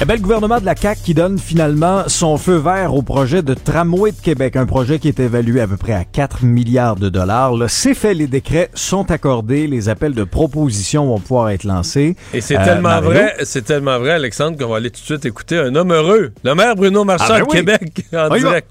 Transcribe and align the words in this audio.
Eh 0.00 0.04
bien, 0.04 0.16
le 0.16 0.20
gouvernement 0.20 0.58
de 0.58 0.64
la 0.64 0.74
CAQ 0.74 1.00
qui 1.02 1.14
donne 1.14 1.38
finalement 1.38 2.08
son 2.08 2.36
feu 2.36 2.56
vert 2.56 2.94
au 2.94 3.02
projet 3.02 3.42
de 3.42 3.54
tramway 3.54 4.10
de 4.10 4.20
Québec, 4.20 4.56
un 4.56 4.66
projet 4.66 4.98
qui 4.98 5.06
est 5.06 5.20
évalué 5.20 5.60
à 5.60 5.68
peu 5.68 5.76
près 5.76 5.92
à 5.92 6.04
4 6.04 6.44
milliards 6.44 6.96
de 6.96 7.08
dollars. 7.08 7.54
C'est 7.68 7.94
fait, 7.94 8.12
les 8.12 8.26
décrets 8.26 8.68
sont 8.74 9.10
accordés, 9.12 9.68
les 9.68 9.88
appels 9.88 10.14
de 10.14 10.24
proposition 10.24 11.06
vont 11.06 11.20
pouvoir 11.20 11.50
être 11.50 11.62
lancés. 11.62 12.16
Et 12.34 12.40
c'est 12.40 12.58
euh, 12.58 12.64
tellement 12.64 13.00
vrai, 13.00 13.36
c'est 13.44 13.62
tellement 13.62 13.98
vrai, 14.00 14.12
Alexandre, 14.12 14.58
qu'on 14.58 14.70
va 14.70 14.78
aller 14.78 14.90
tout 14.90 15.00
de 15.00 15.06
suite 15.06 15.24
écouter 15.24 15.58
un 15.58 15.74
homme 15.76 15.92
heureux, 15.92 16.32
le 16.42 16.54
maire 16.54 16.74
Bruno 16.74 17.04
Marchand 17.04 17.34
ah 17.34 17.38
ben 17.38 17.46
de 17.46 17.52
Québec, 17.52 18.06
en 18.12 18.28
direct. 18.36 18.68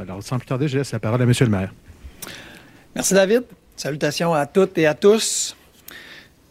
Alors, 0.00 0.22
sans 0.22 0.38
plus 0.38 0.46
tarder, 0.46 0.68
je 0.68 0.78
laisse 0.78 0.92
la 0.92 1.00
parole 1.00 1.20
à 1.20 1.26
Monsieur 1.26 1.46
le 1.46 1.50
maire. 1.50 1.72
Merci, 2.94 3.14
David. 3.14 3.42
Salutations 3.76 4.34
à 4.34 4.46
toutes 4.46 4.78
et 4.78 4.86
à 4.86 4.94
tous. 4.94 5.56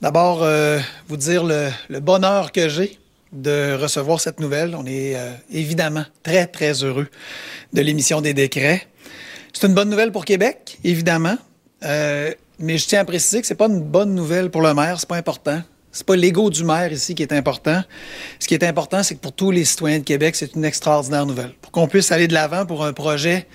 D'abord, 0.02 0.44
euh, 0.44 0.80
vous 1.08 1.18
dire 1.18 1.44
le 1.46 2.00
bonheur 2.00 2.52
que 2.52 2.68
j'ai 2.68 2.98
de 3.42 3.78
recevoir 3.80 4.20
cette 4.20 4.40
nouvelle. 4.40 4.76
On 4.76 4.86
est 4.86 5.16
euh, 5.16 5.32
évidemment 5.52 6.06
très, 6.24 6.48
très 6.48 6.84
heureux 6.84 7.08
de 7.74 7.82
l'émission 7.82 8.22
des 8.22 8.34
décrets. 8.34 8.88
C'est 9.54 9.68
une 9.68 9.74
bonne 9.74 9.90
nouvelle 9.90 10.12
pour 10.12 10.26
Québec, 10.26 10.80
évidemment, 10.84 11.38
euh, 11.84 12.34
mais 12.60 12.78
je 12.78 12.88
tiens 12.88 13.02
à 13.02 13.06
préciser 13.06 13.42
que 13.42 13.48
c'est 13.48 13.56
pas 13.56 13.68
une 13.68 13.82
bonne 13.82 14.14
nouvelle 14.16 14.50
pour 14.50 14.62
le 14.62 14.74
maire, 14.74 15.00
c'est 15.00 15.08
pas 15.08 15.18
important. 15.18 15.62
C'est 15.92 16.06
pas 16.06 16.16
l'ego 16.16 16.50
du 16.50 16.64
maire 16.64 16.92
ici 16.92 17.16
qui 17.16 17.24
est 17.24 17.34
important. 17.34 17.82
Ce 18.40 18.48
qui 18.48 18.54
est 18.54 18.64
important, 18.64 19.02
c'est 19.04 19.16
que 19.16 19.20
pour 19.20 19.32
tous 19.32 19.52
les 19.52 19.66
citoyens 19.66 20.00
de 20.00 20.04
Québec, 20.04 20.36
c'est 20.36 20.54
une 20.56 20.66
extraordinaire 20.66 21.26
nouvelle. 21.26 21.54
Pour 21.62 21.72
qu'on 21.72 21.88
puisse 21.88 22.12
aller 22.12 22.28
de 22.28 22.34
l'avant 22.34 22.66
pour 22.66 22.86
un 22.86 22.94
projet 22.94 23.48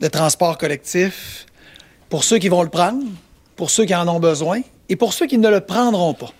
de 0.00 0.08
transport 0.08 0.56
collectif, 0.56 1.46
pour 2.08 2.24
ceux 2.24 2.38
qui 2.38 2.48
vont 2.48 2.62
le 2.62 2.70
prendre, 2.70 3.04
pour 3.56 3.70
ceux 3.70 3.84
qui 3.84 3.94
en 3.94 4.06
ont 4.08 4.20
besoin 4.20 4.60
et 4.88 4.96
pour 4.96 5.12
ceux 5.12 5.26
qui 5.26 5.36
ne 5.36 5.48
le 5.48 5.60
prendront 5.60 6.14
pas. 6.14 6.32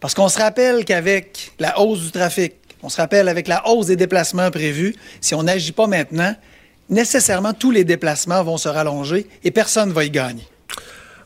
Parce 0.00 0.14
qu'on 0.14 0.28
se 0.28 0.38
rappelle 0.38 0.84
qu'avec 0.84 1.52
la 1.58 1.78
hausse 1.80 2.00
du 2.00 2.10
trafic, 2.10 2.54
on 2.82 2.88
se 2.88 2.98
rappelle 2.98 3.28
avec 3.28 3.48
la 3.48 3.66
hausse 3.68 3.86
des 3.86 3.96
déplacements 3.96 4.50
prévus, 4.50 4.94
si 5.20 5.34
on 5.34 5.42
n'agit 5.42 5.72
pas 5.72 5.86
maintenant, 5.86 6.34
nécessairement 6.88 7.52
tous 7.52 7.70
les 7.70 7.84
déplacements 7.84 8.42
vont 8.44 8.58
se 8.58 8.68
rallonger 8.68 9.26
et 9.42 9.50
personne 9.50 9.88
ne 9.88 9.94
va 9.94 10.04
y 10.04 10.10
gagner. 10.10 10.46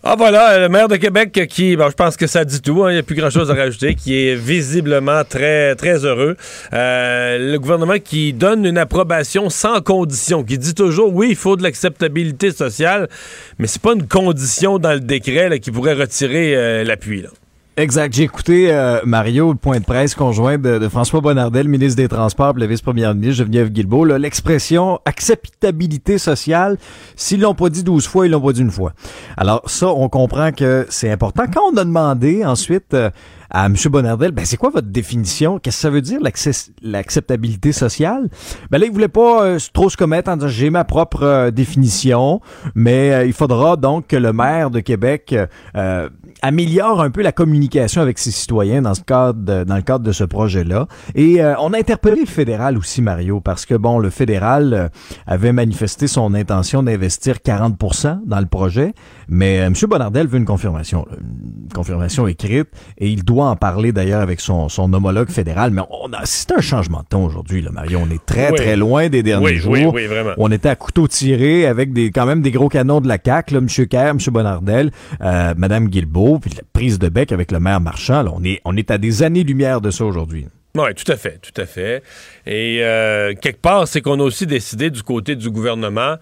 Ah 0.03 0.15
voilà, 0.17 0.59
le 0.59 0.71
maire 0.71 0.89
de 0.89 0.97
Québec 0.97 1.47
qui, 1.51 1.73
je 1.73 1.93
pense 1.93 2.17
que 2.17 2.27
ça 2.27 2.47
dit 2.47 2.63
tout, 2.63 2.83
hein, 2.83 2.91
il 2.91 2.95
n'y 2.95 3.01
a 3.01 3.03
plus 3.03 3.17
grand-chose 3.17 3.51
à 3.51 3.55
rajouter, 3.55 3.95
qui 3.95 4.17
est 4.17 4.35
visiblement 4.35 5.25
très, 5.25 5.75
très 5.75 6.07
heureux. 6.07 6.39
Euh, 6.73 7.53
le 7.53 7.59
gouvernement 7.59 7.99
qui 8.03 8.33
donne 8.33 8.65
une 8.65 8.79
approbation 8.79 9.51
sans 9.51 9.83
condition, 9.83 10.43
qui 10.43 10.57
dit 10.57 10.73
toujours, 10.73 11.15
oui, 11.15 11.27
il 11.29 11.37
faut 11.37 11.55
de 11.57 11.63
l'acceptabilité 11.63 12.51
sociale, 12.51 13.11
mais 13.59 13.67
c'est 13.67 13.83
pas 13.83 13.93
une 13.93 14.09
condition 14.09 14.79
dans 14.79 14.95
le 14.95 15.01
décret 15.01 15.61
qui 15.61 15.71
pourrait 15.71 15.93
retirer 15.93 16.57
euh, 16.57 16.83
l'appui. 16.83 17.27
Exact. 17.81 18.15
J'ai 18.15 18.25
écouté 18.25 18.71
euh, 18.71 19.01
Mario, 19.07 19.53
le 19.53 19.57
point 19.57 19.81
de 19.81 19.85
presse 19.87 20.15
conjoint 20.15 20.59
de, 20.59 20.87
François 20.91 21.23
Bonnardel, 21.23 21.67
ministre 21.67 21.97
des 21.97 22.09
Transports, 22.09 22.53
la 22.59 22.67
vice-première 22.67 23.15
ministre 23.15 23.39
Geneviève 23.39 23.71
Guilbeault. 23.71 24.05
L'expression 24.19 25.01
acceptabilité 25.07 26.19
sociale, 26.19 26.77
s'ils 27.17 27.41
l'ont 27.41 27.55
pas 27.55 27.71
dit 27.71 27.83
douze 27.83 28.07
fois, 28.07 28.27
ils 28.27 28.33
l'ont 28.33 28.41
pas 28.43 28.53
dit 28.53 28.61
une 28.61 28.71
fois. 28.71 28.93
Alors 29.39 29.63
ça, 29.65 29.89
on 29.89 30.11
comprend 30.11 30.53
que 30.53 30.87
c'est 30.91 31.11
important. 31.11 31.45
Quand 31.51 31.73
on 31.73 31.77
a 31.79 31.85
demandé 31.87 32.45
ensuite 32.45 32.93
euh, 32.93 33.09
à 33.51 33.67
M. 33.67 33.75
Bonnardel, 33.91 34.31
ben 34.31 34.45
c'est 34.45 34.57
quoi 34.57 34.71
votre 34.71 34.89
définition? 34.89 35.59
Qu'est-ce 35.59 35.77
que 35.79 35.81
ça 35.81 35.91
veut 35.91 36.03
dire 36.03 36.21
l'acceptabilité 36.83 37.73
sociale? 37.73 38.29
Ben 38.71 38.79
là, 38.79 38.87
il 38.87 38.93
voulait 38.93 39.09
pas 39.09 39.45
euh, 39.45 39.59
trop 39.73 39.91
se 39.91 39.97
commettre 39.97 40.31
en 40.31 40.37
disant 40.37 40.49
j'ai 40.49 40.71
ma 40.71 40.85
propre 40.85 41.25
euh, 41.25 41.51
définition, 41.51 42.41
mais 42.75 43.13
euh, 43.13 43.27
il 43.27 43.33
faudra 43.33 43.77
donc 43.77 44.07
que 44.07 44.17
le 44.17 44.33
maire 44.33 44.71
de 44.71 44.81
Québec 44.81 45.35
améliore 46.43 47.01
un 47.01 47.11
peu 47.11 47.23
la 47.23 47.33
communication 47.33 48.01
avec 48.01 48.19
ses 48.19 48.31
citoyens 48.31 48.83
dans 48.83 48.93
le 48.93 49.83
cadre 49.83 50.05
de 50.05 50.13
ce 50.13 50.25
projet-là. 50.25 50.87
Et 51.15 51.41
on 51.59 51.73
a 51.73 51.79
interpellé 51.79 52.21
le 52.21 52.27
fédéral 52.27 52.79
aussi, 52.79 53.03
Mario, 53.03 53.41
parce 53.41 53.67
que 53.67 53.75
bon, 53.75 53.99
le 53.99 54.11
fédéral 54.11 54.91
avait 55.27 55.53
manifesté 55.53 56.07
son 56.07 56.35
intention 56.35 56.83
d'investir 56.83 57.37
40% 57.37 58.21
dans 58.25 58.41
le 58.41 58.47
projet, 58.47 58.95
mais 59.29 59.57
M. 59.57 59.75
Bonnardel 59.89 60.27
veut 60.27 60.39
une 60.39 60.45
confirmation, 60.45 61.07
une 61.21 61.73
confirmation 61.73 62.27
écrite, 62.27 62.69
et 62.99 63.09
il 63.09 63.25
doit 63.25 63.40
en 63.47 63.57
parler 63.57 63.93
d'ailleurs 63.93 64.21
avec 64.21 64.41
son, 64.41 64.69
son, 64.69 64.93
homologue 64.93 65.31
fédéral, 65.31 65.71
mais 65.71 65.83
on 65.91 66.13
a, 66.13 66.21
c'est 66.25 66.53
un 66.53 66.61
changement 66.61 67.01
de 67.01 67.07
ton 67.09 67.25
aujourd'hui, 67.25 67.63
là, 67.63 67.71
Mario. 67.71 68.01
On 68.03 68.11
est 68.11 68.25
très, 68.25 68.53
très 68.53 68.77
loin 68.77 69.09
des 69.09 69.23
derniers 69.23 69.57
jours. 69.57 69.73
Oui, 69.73 69.87
oui, 69.87 70.07
vraiment. 70.07 70.33
On 70.37 70.51
était 70.51 70.69
à 70.69 70.77
couteau 70.77 71.09
tiré 71.09 71.67
avec 71.67 71.93
des, 71.93 72.11
quand 72.11 72.27
même 72.27 72.43
des 72.43 72.51
gros 72.51 72.69
canons 72.69 73.01
de 73.01 73.09
la 73.09 73.19
CAQ, 73.25 73.55
là, 73.55 73.61
M. 73.61 73.87
Kerr, 73.87 74.09
M. 74.09 74.19
Bonardel, 74.29 74.91
euh, 75.21 75.55
Mme 75.57 75.89
Guilbeault, 75.89 76.39
puis 76.41 76.51
la 76.57 76.63
prise 76.73 76.99
de 76.99 77.09
bec 77.09 77.33
avec 77.33 77.53
le 77.53 77.61
maire 77.61 77.81
Marchand. 77.81 78.23
Là, 78.23 78.33
on, 78.35 78.45
est, 78.45 78.61
on 78.65 78.77
est 78.77 78.91
à 78.91 78.99
des 78.99 79.23
années-lumière 79.23 79.81
de 79.81 79.91
ça 79.91 80.05
aujourd'hui. 80.05 80.47
Oui, 80.77 80.95
tout 80.95 81.11
à 81.11 81.17
fait, 81.17 81.41
tout 81.41 81.61
à 81.61 81.67
fait. 81.67 82.03
Et 82.47 82.79
euh, 82.81 83.35
quelque 83.35 83.61
part, 83.61 83.89
c'est 83.89 84.01
qu'on 84.01 84.21
a 84.21 84.23
aussi 84.23 84.47
décidé 84.47 84.91
du 84.91 85.03
côté 85.03 85.35
du 85.35 85.51
gouvernement 85.51 86.17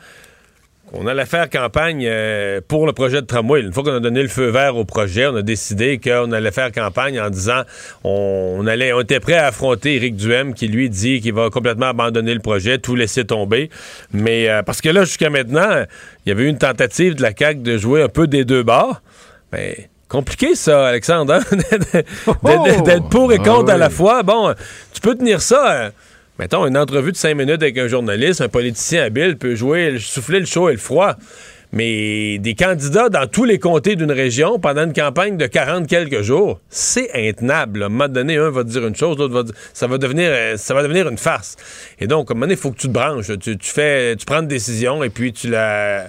on 0.93 1.07
allait 1.07 1.27
faire 1.27 1.51
campagne 1.51 2.05
euh, 2.07 2.61
pour 2.67 2.87
le 2.87 2.93
projet 2.93 3.21
de 3.21 3.27
tramway. 3.27 3.61
Une 3.61 3.73
fois 3.73 3.83
qu'on 3.83 3.95
a 3.95 4.01
donné 4.01 4.23
le 4.23 4.29
feu 4.29 4.49
vert 4.49 4.77
au 4.77 4.85
projet, 4.85 5.27
on 5.27 5.37
a 5.37 5.43
décidé 5.43 5.99
qu'on 5.99 6.33
allait 6.33 6.51
faire 6.51 6.73
campagne 6.73 7.21
en 7.21 7.31
disant 7.31 7.63
on, 8.05 8.67
allait, 8.67 8.93
on 8.93 9.01
était 9.01 9.21
prêt 9.21 9.35
à 9.35 9.47
affronter 9.47 9.97
Éric 9.97 10.17
Duhem 10.17 10.55
qui 10.55 10.69
lui 10.69 10.89
dit 10.89 11.21
qu'il 11.21 11.35
va 11.35 11.51
complètement 11.51 11.87
abandonner 11.87 12.35
le 12.35 12.41
projet, 12.41 12.79
tout 12.79 12.95
laisser 12.95 13.25
tomber. 13.25 13.71
Mais 14.13 14.49
euh, 14.49 14.63
parce 14.63 14.81
que 14.81 14.89
là, 14.89 15.05
jusqu'à 15.05 15.31
maintenant, 15.31 15.85
il 16.25 16.29
y 16.31 16.33
avait 16.33 16.45
eu 16.45 16.49
une 16.49 16.59
tentative 16.59 17.15
de 17.15 17.23
la 17.23 17.33
CAQ 17.37 17.61
de 17.61 17.77
jouer 17.77 18.03
un 18.03 18.09
peu 18.09 18.27
des 18.27 18.45
deux 18.45 18.63
bords. 18.63 19.03
Mais 19.53 19.91
compliqué 20.09 20.55
ça, 20.55 20.89
Alexandre, 20.89 21.35
hein? 21.35 21.41
d'être 22.85 23.09
pour 23.09 23.33
et 23.33 23.39
contre 23.39 23.71
ah 23.71 23.75
à 23.75 23.79
la 23.79 23.91
fois. 23.91 24.23
Bon, 24.23 24.55
tu 24.93 25.01
peux 25.01 25.15
tenir 25.15 25.43
ça. 25.43 25.73
Euh, 25.73 25.91
mettons, 26.39 26.67
une 26.67 26.77
entrevue 26.77 27.13
de 27.13 27.17
cinq 27.17 27.35
minutes 27.35 27.63
avec 27.63 27.79
un 27.79 27.89
journaliste, 27.89 28.41
un 28.41 28.49
politicien 28.49 29.05
habile 29.05 29.37
peut 29.37 29.55
jouer, 29.55 29.99
souffler 29.99 30.41
le 30.41 30.47
chaud 30.47 30.69
et 30.69 30.73
le 30.73 30.79
froid. 30.79 31.17
Mais 31.71 32.39
des 32.39 32.55
candidats 32.55 33.11
dans 33.11 33.27
tous 33.27 33.45
les 33.45 33.59
comtés 33.59 33.95
d'une 33.95 34.13
région 34.13 34.59
pendant 34.59 34.85
une 34.85 34.95
campagne 34.95 35.37
de 35.37 35.47
40 35.47 35.87
quelques 35.87 36.23
jours, 36.23 36.61
c'est 36.71 37.11
intenable. 37.29 37.83
À 37.83 37.87
un 37.87 37.89
moment 37.91 38.09
donné, 38.09 38.39
un 38.39 38.49
va 38.49 38.65
dire 38.65 38.87
une 38.87 38.97
chose, 38.97 39.19
l'autre 39.19 39.35
va 39.35 39.43
dire. 39.43 39.55
Ça 39.75 39.87
va 39.87 39.99
devenir, 39.99 40.31
euh, 40.31 40.57
ça 40.57 40.73
va 40.73 40.83
devenir 40.83 41.09
une 41.09 41.19
farce. 41.19 41.57
Et 42.01 42.07
donc, 42.07 42.31
à 42.31 42.33
un 42.33 42.35
moment 42.35 42.47
donné, 42.47 42.55
il 42.55 42.59
faut 42.59 42.71
que 42.71 42.79
tu 42.79 42.89
te 42.89 42.93
branches. 42.93 43.31
Tu, 43.39 43.57
fais, 43.61 44.17
tu 44.17 44.25
prends 44.25 44.41
une 44.41 44.49
décision 44.49 45.05
et 45.05 45.11
puis 45.11 45.33
tu 45.33 45.51
la. 45.51 46.09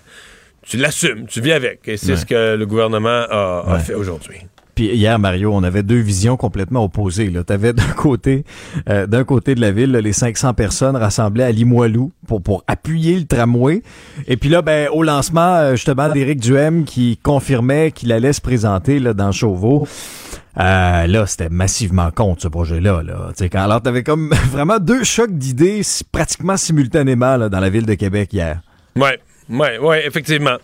Tu 0.62 0.78
l'assumes, 0.78 1.26
tu 1.26 1.42
vis 1.42 1.52
avec. 1.52 1.80
Et 1.88 1.98
c'est 1.98 2.16
ce 2.16 2.26
que 2.26 2.56
le 2.56 2.66
gouvernement 2.66 3.26
a 3.30 3.80
fait 3.80 3.96
aujourd'hui. 3.96 4.38
Puis 4.80 4.96
hier, 4.96 5.20
Mario, 5.20 5.52
on 5.54 5.64
avait 5.64 5.84
deux 5.84 6.00
visions 6.00 6.38
complètement 6.38 6.86
opposées. 6.86 7.30
Tu 7.30 7.54
avais 7.54 7.74
d'un 7.74 7.92
côté, 7.98 8.46
euh, 8.88 9.08
d'un 9.08 9.26
côté 9.26 9.54
de 9.54 9.60
la 9.60 9.72
ville, 9.72 9.92
les 9.92 10.14
500 10.14 10.54
personnes 10.54 10.96
rassemblées 10.96 11.44
à 11.44 11.52
Limoilou 11.52 12.14
pour, 12.26 12.64
appuyer 12.66 13.20
le 13.20 13.26
tramway. 13.26 13.84
Et 14.26 14.38
puis 14.38 14.48
là, 14.48 14.62
ben, 14.62 14.88
au 14.94 15.04
lancement, 15.04 15.56
euh, 15.56 15.72
justement, 15.72 16.08
d'Éric 16.08 16.40
Duhem 16.40 16.86
qui 16.86 17.20
confirmait 17.22 17.92
qu'il 17.92 18.14
allait 18.14 18.32
se 18.32 18.40
présenter 18.40 19.00
là, 19.00 19.14
dans 19.14 19.34
Chauveau. 19.34 19.86
Euh, 20.58 21.08
là, 21.08 21.26
c'était 21.26 21.50
massivement 21.50 22.12
contre 22.12 22.44
ce 22.44 22.48
projet-là. 22.48 23.04
Là. 23.04 23.34
Quand, 23.52 23.60
alors, 23.60 23.82
t'avais 23.82 24.04
comme 24.04 24.30
vraiment 24.50 24.80
deux 24.80 25.04
chocs 25.04 25.38
d'idées 25.38 25.82
pratiquement 26.14 26.56
simultanément 26.56 27.50
dans 27.50 27.60
la 27.60 27.70
ville 27.70 27.86
de 27.86 27.96
Québec 27.96 28.30
hier. 28.32 28.62
Ouais, 28.96 29.20
ouais, 29.50 29.78
ouais, 29.78 30.08
effectivement. 30.08 30.56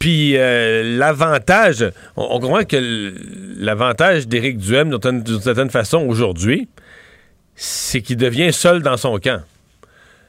Puis 0.00 0.32
euh, 0.36 0.96
l'avantage, 0.98 1.84
on, 2.16 2.40
comprend 2.40 2.64
que 2.64 3.12
l'avantage 3.58 4.26
d'Éric 4.26 4.56
Duhem, 4.56 4.96
d'une 4.98 5.40
certaine 5.40 5.68
façon, 5.68 5.98
aujourd'hui, 5.98 6.68
c'est 7.54 8.00
qu'il 8.00 8.16
devient 8.16 8.50
seul 8.50 8.80
dans 8.80 8.96
son 8.96 9.18
camp. 9.18 9.42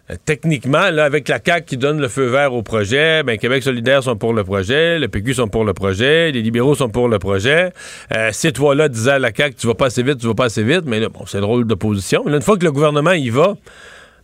Euh, 0.10 0.16
techniquement, 0.26 0.90
là, 0.90 1.06
avec 1.06 1.30
la 1.30 1.40
CAQ 1.44 1.66
qui 1.66 1.78
donne 1.78 2.02
le 2.02 2.10
feu 2.10 2.26
vert 2.26 2.54
au 2.54 2.64
projet, 2.64 3.24
ben, 3.24 3.38
Québec 3.38 3.64
solidaire 3.64 4.04
sont 4.04 4.18
pour 4.18 4.34
le 4.34 4.44
projet, 4.44 5.00
le 5.00 5.08
PQ 5.08 5.36
sont 5.36 5.48
pour 5.48 5.64
le 5.64 5.74
projet, 5.74 6.34
les 6.34 6.42
libéraux 6.42 6.76
sont 6.76 6.90
pour 6.90 7.08
le 7.08 7.18
projet. 7.18 7.72
Euh, 8.14 8.30
ces 8.34 8.52
trois-là 8.52 8.90
disaient 8.90 9.12
à 9.12 9.20
la 9.20 9.34
CAQ, 9.34 9.56
tu 9.56 9.68
vas 9.68 9.76
pas 9.76 9.86
assez 9.86 10.04
vite, 10.04 10.18
tu 10.18 10.28
vas 10.28 10.34
pas 10.34 10.46
assez 10.46 10.64
vite, 10.64 10.84
mais 10.86 11.00
là, 11.00 11.08
bon, 11.08 11.26
c'est 11.26 11.40
drôle 11.40 11.64
d'opposition. 11.64 12.28
Une 12.28 12.42
fois 12.42 12.58
que 12.58 12.66
le 12.66 12.74
gouvernement 12.74 13.14
y 13.14 13.30
va, 13.30 13.56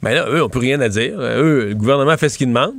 ben 0.04 0.14
là, 0.14 0.26
eux, 0.30 0.44
on 0.44 0.50
peut 0.50 0.60
rien 0.60 0.82
à 0.82 0.90
dire. 0.90 1.18
Eux, 1.18 1.70
le 1.70 1.76
gouvernement 1.76 2.18
fait 2.18 2.28
ce 2.28 2.38
qu'il 2.38 2.48
demande. 2.48 2.74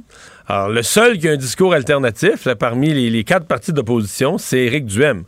Alors, 0.50 0.70
le 0.70 0.82
seul 0.82 1.18
qui 1.18 1.28
a 1.28 1.32
un 1.32 1.36
discours 1.36 1.74
alternatif, 1.74 2.48
parmi 2.58 3.10
les, 3.10 3.22
quatre 3.22 3.46
partis 3.46 3.74
d'opposition, 3.74 4.38
c'est 4.38 4.60
Éric 4.60 4.86
Duhem. 4.86 5.24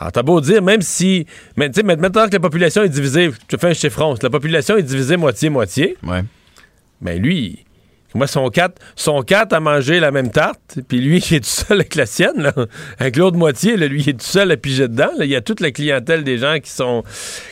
Alors, 0.00 0.10
t'as 0.10 0.24
beau 0.24 0.40
dire, 0.40 0.62
même 0.62 0.82
si. 0.82 1.26
Mais, 1.56 1.70
maintenant 1.84 2.26
que 2.26 2.32
la 2.32 2.40
population 2.40 2.82
est 2.82 2.88
divisée, 2.88 3.30
je 3.48 3.56
fais 3.56 3.68
un 3.68 3.74
chiffron, 3.74 4.16
la 4.20 4.30
population 4.30 4.76
est 4.76 4.82
divisée 4.82 5.16
moitié-moitié. 5.16 5.96
Ouais. 6.02 6.22
Mais 7.00 7.14
ben, 7.14 7.22
lui, 7.22 7.64
Moi, 8.16 8.26
son 8.26 8.48
quatre, 8.48 8.82
son 8.96 9.22
quatre 9.22 9.52
a 9.52 9.60
mangé 9.60 10.00
la 10.00 10.10
même 10.10 10.32
tarte, 10.32 10.80
puis 10.88 11.00
lui, 11.00 11.18
il 11.30 11.36
est 11.36 11.40
tout 11.40 11.46
seul 11.46 11.78
avec 11.78 11.94
la 11.94 12.06
sienne, 12.06 12.42
là. 12.42 12.52
avec 12.98 13.14
l'autre 13.14 13.36
moitié, 13.36 13.76
là, 13.76 13.86
lui, 13.86 14.02
il 14.02 14.08
est 14.08 14.14
tout 14.14 14.26
seul 14.26 14.50
à 14.50 14.56
piger 14.56 14.88
dedans. 14.88 15.10
Là. 15.16 15.24
Il 15.24 15.30
y 15.30 15.36
a 15.36 15.40
toute 15.40 15.60
la 15.60 15.70
clientèle 15.70 16.24
des 16.24 16.38
gens 16.38 16.58
qui 16.58 16.70
sont, 16.70 17.04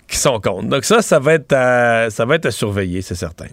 qui 0.08 0.16
sont 0.16 0.40
contre. 0.40 0.68
Donc 0.68 0.84
ça, 0.84 1.02
ça 1.02 1.20
va 1.20 1.34
être 1.34 1.52
à, 1.52 2.10
ça 2.10 2.24
va 2.24 2.34
être 2.34 2.46
à 2.46 2.50
surveiller, 2.50 3.00
c'est 3.00 3.14
certain. 3.14 3.46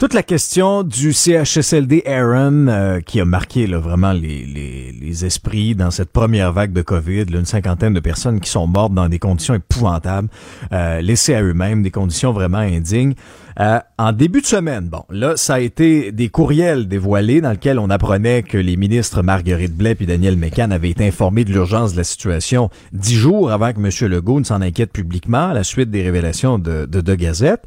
Toute 0.00 0.14
la 0.14 0.22
question 0.22 0.82
du 0.82 1.12
CHSLD 1.12 2.04
Aaron 2.06 2.68
euh, 2.68 3.00
qui 3.00 3.20
a 3.20 3.26
marqué 3.26 3.66
là, 3.66 3.76
vraiment 3.76 4.12
les, 4.12 4.46
les, 4.46 4.92
les, 4.98 5.24
esprits 5.26 5.74
dans 5.74 5.90
cette 5.90 6.08
première 6.08 6.54
vague 6.54 6.72
de 6.72 6.80
COVID, 6.80 7.26
là, 7.26 7.38
une 7.38 7.44
cinquantaine 7.44 7.92
de 7.92 8.00
personnes 8.00 8.40
qui 8.40 8.48
sont 8.48 8.66
mortes 8.66 8.94
dans 8.94 9.10
des 9.10 9.18
conditions 9.18 9.52
épouvantables, 9.52 10.28
euh, 10.72 11.02
laissées 11.02 11.34
à 11.34 11.42
eux-mêmes, 11.42 11.82
des 11.82 11.90
conditions 11.90 12.32
vraiment 12.32 12.56
indignes. 12.56 13.12
Euh, 13.60 13.78
en 13.98 14.12
début 14.12 14.40
de 14.40 14.46
semaine, 14.46 14.88
bon, 14.88 15.04
là, 15.10 15.36
ça 15.36 15.56
a 15.56 15.60
été 15.60 16.12
des 16.12 16.30
courriels 16.30 16.88
dévoilés 16.88 17.42
dans 17.42 17.50
lesquels 17.50 17.78
on 17.78 17.90
apprenait 17.90 18.42
que 18.42 18.56
les 18.56 18.78
ministres 18.78 19.20
Marguerite 19.20 19.76
Blais 19.76 19.98
et 20.00 20.06
Daniel 20.06 20.36
Mécan 20.36 20.70
avaient 20.70 20.88
été 20.88 21.06
informés 21.06 21.44
de 21.44 21.52
l'urgence 21.52 21.92
de 21.92 21.98
la 21.98 22.04
situation 22.04 22.70
dix 22.94 23.16
jours 23.16 23.52
avant 23.52 23.74
que 23.74 23.80
M. 23.80 24.10
Legault 24.10 24.40
ne 24.40 24.44
s'en 24.44 24.62
inquiète 24.62 24.92
publiquement 24.92 25.48
à 25.50 25.52
la 25.52 25.62
suite 25.62 25.90
des 25.90 26.00
révélations 26.00 26.58
de, 26.58 26.86
de, 26.86 27.02
de 27.02 27.14
Gazette. 27.14 27.60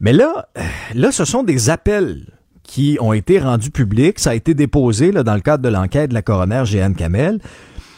Mais 0.00 0.12
là, 0.12 0.48
là, 0.94 1.12
ce 1.12 1.24
sont 1.24 1.42
des 1.42 1.70
appels 1.70 2.26
qui 2.62 2.98
ont 3.00 3.12
été 3.12 3.38
rendus 3.38 3.70
publics. 3.70 4.18
Ça 4.18 4.30
a 4.30 4.34
été 4.34 4.54
déposé 4.54 5.10
là, 5.10 5.22
dans 5.22 5.34
le 5.34 5.40
cadre 5.40 5.62
de 5.62 5.68
l'enquête 5.68 6.10
de 6.10 6.14
la 6.14 6.22
coroner 6.22 6.62
Jeanne 6.64 6.94
Kamel. 6.94 7.40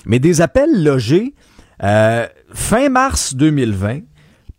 Mais 0.07 0.19
des 0.19 0.41
appels 0.41 0.83
logés 0.83 1.35
euh, 1.83 2.27
fin 2.53 2.89
mars 2.89 3.35
2020 3.35 4.01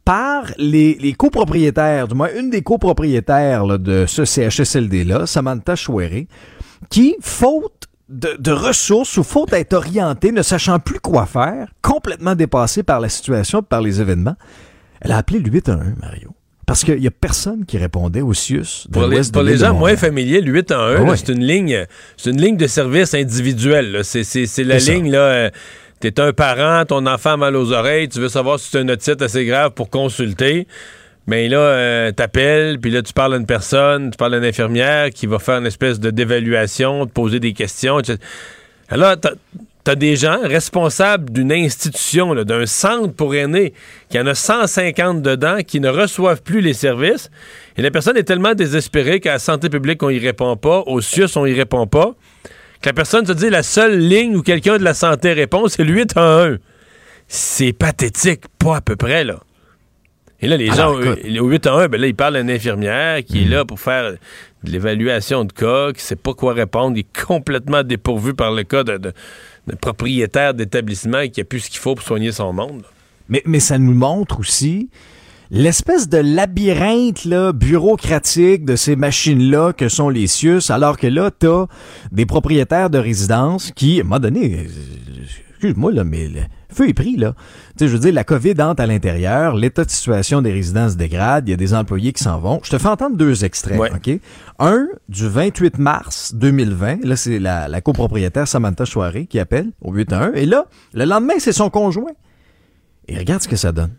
par 0.04 0.46
les, 0.58 1.14
copropriétaires, 1.18 2.08
du 2.08 2.16
moins 2.16 2.30
une 2.36 2.50
des 2.50 2.62
copropriétaires 2.62 3.80
de 3.80 4.06
ce 4.08 4.26
CHSLD-là, 4.26 5.28
Samantha 5.28 5.76
Chouéré, 5.76 6.28
qui, 6.90 7.16
faute 7.22 7.88
de, 8.10 8.36
de, 8.40 8.52
ressources 8.52 9.16
ou 9.18 9.24
faute 9.24 9.52
d'être 9.52 9.74
orientée, 9.74 10.32
ne 10.32 10.42
sachant 10.42 10.80
plus 10.80 11.00
quoi 11.00 11.28
faire, 11.28 11.72
complètement 11.82 12.36
dépassée 12.36 12.84
par 12.84 13.00
la 13.00 13.10
situation, 13.10 13.62
par 13.62 13.82
les 13.82 14.02
événements, 14.02 14.36
elle 15.02 15.12
a 15.12 15.18
appelé 15.18 15.40
le 15.40 15.50
811, 15.50 15.94
Mario. 16.02 16.34
Parce 16.72 16.86
qu'il 16.86 17.02
n'y 17.02 17.08
a 17.08 17.12
personne 17.12 17.66
qui 17.66 17.78
répondait 17.78 18.22
au 18.22 18.34
CIUS. 18.34 18.88
De 18.88 18.94
pour 18.94 19.06
les, 19.06 19.20
pour 19.30 19.44
les 19.44 19.58
gens 19.58 19.74
moins 19.74 19.98
familiers, 19.98 20.40
le 20.40 20.54
811, 20.54 21.02
ouais. 21.02 21.18
c'est 21.18 21.34
une 21.34 21.44
ligne 21.44 21.86
c'est 22.16 22.30
une 22.30 22.40
ligne 22.40 22.56
de 22.56 22.66
service 22.66 23.14
individuel. 23.14 24.00
C'est 24.06 24.64
la 24.64 24.78
ligne, 24.78 25.12
là. 25.12 25.20
Euh, 25.20 25.50
T'es 26.00 26.18
un 26.22 26.32
parent, 26.32 26.86
ton 26.86 27.06
enfant 27.08 27.32
a 27.32 27.38
mal 27.38 27.58
aux 27.58 27.74
oreilles, 27.74 28.08
tu 28.08 28.20
veux 28.20 28.30
savoir 28.30 28.58
si 28.58 28.70
c'est 28.72 28.80
un 28.80 28.88
otite 28.88 29.22
assez 29.22 29.44
grave 29.44 29.72
pour 29.72 29.90
consulter. 29.90 30.66
Mais 31.28 31.50
là, 31.50 31.58
euh, 31.58 32.12
t'appelles, 32.14 32.80
puis 32.80 32.90
là, 32.90 33.02
tu 33.02 33.12
parles 33.12 33.34
à 33.34 33.38
une 33.38 33.46
personne, 33.46 34.10
tu 34.10 34.16
parles 34.16 34.36
à 34.36 34.38
une 34.38 34.46
infirmière 34.46 35.10
qui 35.10 35.28
va 35.28 35.40
faire 35.40 35.58
une 35.58 35.66
espèce 35.66 36.00
de 36.00 36.10
d'évaluation, 36.10 37.06
te 37.06 37.12
poser 37.12 37.42
des 37.42 37.52
questions, 37.52 38.00
etc. 38.00 38.18
Alors, 38.88 39.16
t'as 39.84 39.96
des 39.96 40.16
gens 40.16 40.40
responsables 40.42 41.32
d'une 41.32 41.52
institution, 41.52 42.36
d'un 42.36 42.66
centre 42.66 43.14
pour 43.14 43.36
aînés, 43.36 43.74
qui 44.10 44.20
en 44.20 44.28
a 44.28 44.36
150 44.36 45.22
dedans, 45.22 45.58
qui 45.66 45.80
ne 45.80 45.90
reçoivent 45.90 46.42
plus 46.42 46.62
les 46.62 46.74
services. 46.74 47.30
Et 47.78 47.82
la 47.82 47.92
personne 47.92 48.18
est 48.18 48.24
tellement 48.24 48.54
désespérée 48.54 49.20
qu'à 49.20 49.34
la 49.34 49.40
santé 49.40 49.70
publique, 49.70 50.04
on 50.04 50.10
y 50.10 50.20
répond 50.20 50.56
pas, 50.56 50.84
au 50.86 51.02
CIUS, 51.02 51.36
on 51.36 51.46
y 51.46 51.54
répond 51.54 51.88
pas, 51.88 52.16
que 52.82 52.90
la 52.90 52.94
personne 52.94 53.26
se 53.26 53.34
dit 53.34 53.50
la 53.50 53.64
seule 53.64 53.98
ligne 54.00 54.36
où 54.36 54.42
quelqu'un 54.42 54.78
de 54.78 54.84
la 54.84 54.94
santé 54.94 55.34
répond, 55.34 55.68
c'est 55.68 55.84
le 55.84 55.94
811. 55.94 56.60
C'est 57.28 57.74
pathétique, 57.74 58.42
pas 58.60 58.78
à 58.78 58.82
peu 58.82 58.96
près, 58.96 59.24
là. 59.24 59.40
Et 60.42 60.48
là, 60.48 60.58
les 60.58 60.72
Alors, 60.72 61.02
gens, 61.02 61.14
écoute. 61.14 61.40
au 61.40 61.48
811, 61.48 61.88
ben 61.88 62.02
là, 62.02 62.08
ils 62.08 62.16
parlent 62.16 62.36
à 62.36 62.40
une 62.40 62.50
infirmière 62.50 63.24
qui 63.24 63.44
est 63.44 63.46
là 63.46 63.64
pour 63.64 63.80
faire 63.80 64.14
de 64.64 64.72
l'évaluation 64.72 65.46
de 65.46 65.54
cas, 65.54 65.94
qui 65.94 66.02
sait 66.02 66.16
pas 66.16 66.34
quoi 66.34 66.54
répondre, 66.54 66.98
il 66.98 67.02
est 67.02 67.26
complètement 67.26 67.84
dépourvu 67.84 68.34
par 68.34 68.52
le 68.52 68.64
cas 68.64 68.84
de, 68.84 68.98
de, 68.98 69.14
de 69.68 69.76
propriétaire 69.76 70.54
d'établissement 70.54 71.28
qui 71.28 71.42
a 71.42 71.44
plus 71.44 71.62
ce 71.62 71.70
qu'il 71.70 71.80
faut 71.80 71.96
pour 71.96 72.06
soigner 72.06 72.32
son 72.32 72.54
monde. 72.54 72.84
Mais, 73.30 73.42
mais 73.46 73.60
ça 73.60 73.78
nous 73.78 73.94
montre 73.94 74.40
aussi 74.40 74.90
l'espèce 75.52 76.08
de 76.08 76.18
labyrinthe 76.18 77.26
là, 77.26 77.52
bureaucratique 77.52 78.66
de 78.66 78.76
ces 78.76 78.96
machines-là 78.96 79.74
que 79.74 79.90
sont 79.90 80.10
les 80.10 80.28
CIUS, 80.28 80.70
alors 80.70 80.98
que 80.98 81.08
là, 81.08 81.30
t'as 81.30 81.68
des 82.12 82.26
propriétaires 82.26 82.90
de 82.90 82.98
résidences 82.98 83.72
qui, 83.76 84.00
à 84.00 84.02
un 84.02 84.04
moment 84.04 84.20
donné, 84.20 84.60
euh, 84.60 85.24
excuse-moi, 85.52 85.92
là, 85.92 86.04
mais 86.04 86.30
feu 86.74 86.90
est 86.90 86.94
pris, 86.94 87.16
là. 87.18 87.34
Tu 87.78 87.80
sais, 87.80 87.88
je 87.88 87.94
veux 87.94 88.00
dire, 88.00 88.14
la 88.14 88.24
COVID 88.24 88.62
entre 88.62 88.82
à 88.82 88.86
l'intérieur, 88.88 89.56
l'état 89.56 89.84
de 89.84 89.90
situation 89.90 90.42
des 90.42 90.52
résidences 90.52 90.98
dégrade, 90.98 91.48
il 91.48 91.52
y 91.52 91.54
a 91.54 91.58
des 91.58 91.74
employés 91.74 92.14
qui 92.14 92.24
s'en 92.24 92.40
vont. 92.40 92.60
Je 92.64 92.70
te 92.72 92.78
fais 92.78 92.88
entendre 92.88 93.16
deux 93.18 93.46
extraits, 93.46 93.80
Ouais. 93.80 93.90
OK? 93.94 94.20
Un, 94.60 94.88
du 95.10 95.28
28 95.28 95.78
mars 95.80 96.34
2020, 96.36 97.04
là, 97.06 97.16
c'est 97.16 97.40
la, 97.40 97.68
la 97.68 97.82
copropriétaire 97.82 98.48
Samantha 98.48 98.86
Chouaré 98.86 99.26
qui 99.26 99.40
appelle 99.40 99.68
au 99.82 99.94
811, 99.94 100.32
et 100.36 100.46
là, 100.46 100.66
le 100.94 101.06
lendemain, 101.06 101.34
c'est 101.38 101.52
son 101.54 101.70
conjoint. 101.70 102.12
Et 103.08 103.18
regarde 103.18 103.42
ce 103.42 103.48
que 103.48 103.56
ça 103.56 103.72
donne. 103.72 103.92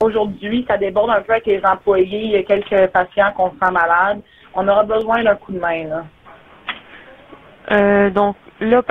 Aujourd'hui, 0.00 0.64
ça 0.68 0.78
déborde 0.78 1.10
un 1.10 1.22
peu 1.22 1.32
avec 1.32 1.46
les 1.46 1.60
employés. 1.64 2.20
Il 2.24 2.30
y 2.30 2.36
a 2.36 2.42
quelques 2.44 2.92
patients 2.92 3.32
qu'on 3.36 3.50
sent 3.50 3.72
malades. 3.72 4.20
On 4.54 4.68
aura 4.68 4.84
besoin 4.84 5.24
d'un 5.24 5.34
coup 5.34 5.52
de 5.52 5.58
main. 5.58 5.84
Là. 5.88 6.04
Euh, 7.72 8.10
donc 8.10 8.36
là, 8.60 8.82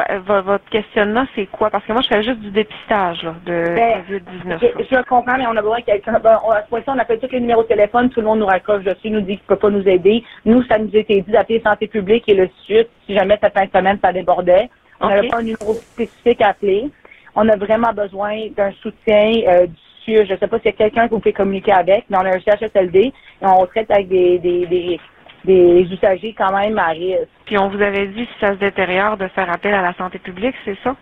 votre 0.42 0.66
questionnement, 0.69 1.25
c'est 1.36 1.46
quoi? 1.48 1.69
Parce 1.69 1.84
que 1.86 1.94
moi, 1.94 2.02
je 2.02 2.08
fais 2.08 2.24
juste 2.24 2.40
du 2.40 2.52
dépistage 2.52 3.24
là, 3.24 3.36
de 3.46 3.75
Ben, 3.75 4.04
COVID-19. 4.10 4.60
Je, 4.62 4.96
je 4.96 5.02
comprends, 5.04 5.38
mais 5.38 5.46
on 5.48 5.56
a 5.58 5.62
besoin 5.62 5.80
de 5.80 5.84
quelqu'un. 5.86 6.19
Ben, 6.19 6.40
on- 6.46 6.52
à 6.52 6.64
ce 6.64 6.69
point-ci, 6.69 6.86
on 6.90 6.98
appelle 7.00 7.19
tous 7.19 7.31
les 7.31 7.40
numéros 7.40 7.64
de 7.64 7.68
téléphone. 7.68 8.10
Tout 8.10 8.22
le 8.22 8.28
monde 8.28 8.40
nous 8.40 8.46
raccroche 8.46 8.84
dessus, 8.84 9.10
nous 9.10 9.22
dit 9.22 9.38
qu'il 9.38 9.44
ne 9.44 9.56
peut 9.56 9.56
pas 9.58 9.69
nous 9.69 9.88
aider. 9.88 10.24
Nous, 10.46 10.64
ça 10.64 10.78
nous 10.78 10.90
a 10.94 10.98
été 10.98 11.22
dit 11.22 11.31
d'appeler 11.31 11.62
Santé 11.66 11.88
publique 11.88 12.24
et 12.28 12.34
le 12.36 12.50
suite 12.64 12.90
si 13.06 13.14
jamais 13.16 13.38
cette 13.42 13.54
fin 13.58 13.66
de 13.66 13.72
semaine, 13.72 14.00
ça 14.04 14.12
débordait. 14.14 14.69
On 15.00 15.10
n'avait 15.10 15.30
pas 15.30 15.38
un 15.38 15.44
numéro 15.44 15.74
spécifique 15.74 16.42
à 16.42 16.50
appeler. 16.50 16.90
On 17.36 17.48
a 17.50 17.56
vraiment 17.56 17.94
besoin 17.94 18.36
d'un 18.56 18.72
soutien 18.81 19.31
euh, 19.48 19.68
du 19.68 19.75
CIE. 20.04 20.25
Je 20.25 20.34
ne 20.34 20.38
sais 20.38 20.48
pas 20.48 20.58
s'il 20.58 20.68
y 20.68 20.70
a 20.70 20.78
quelqu'un 20.78 21.06
que 21.08 21.12
vous 21.13 21.20
pouvez 21.20 21.34
communiquer 21.34 21.72
avec, 21.74 22.06
mais 22.10 22.18
on 22.18 22.22
a 22.25 22.30
un 22.36 22.40
CHSLD 22.40 23.00
et 23.00 23.13
on 23.46 23.66
traite 23.68 23.92
avec 23.92 24.08
des, 24.08 24.40
des, 24.40 24.66
des, 24.66 25.00
des 25.45 25.81
usagers 25.92 26.34
quand 26.38 26.51
même 26.51 26.78
à 26.78 26.88
risque. 26.88 27.28
Puis 27.45 27.57
on 27.57 27.69
vous 27.69 27.81
avait 27.81 28.07
dit, 28.07 28.25
si 28.25 28.39
ça 28.39 28.54
se 28.54 28.57
détériore, 28.60 29.18
de 29.18 29.28
faire 29.30 29.50
appel 29.51 29.74
à 29.74 29.81
la 29.81 29.94
santé 29.94 30.19
publique, 30.19 30.56
c'est 30.66 30.78
ça? 30.84 30.95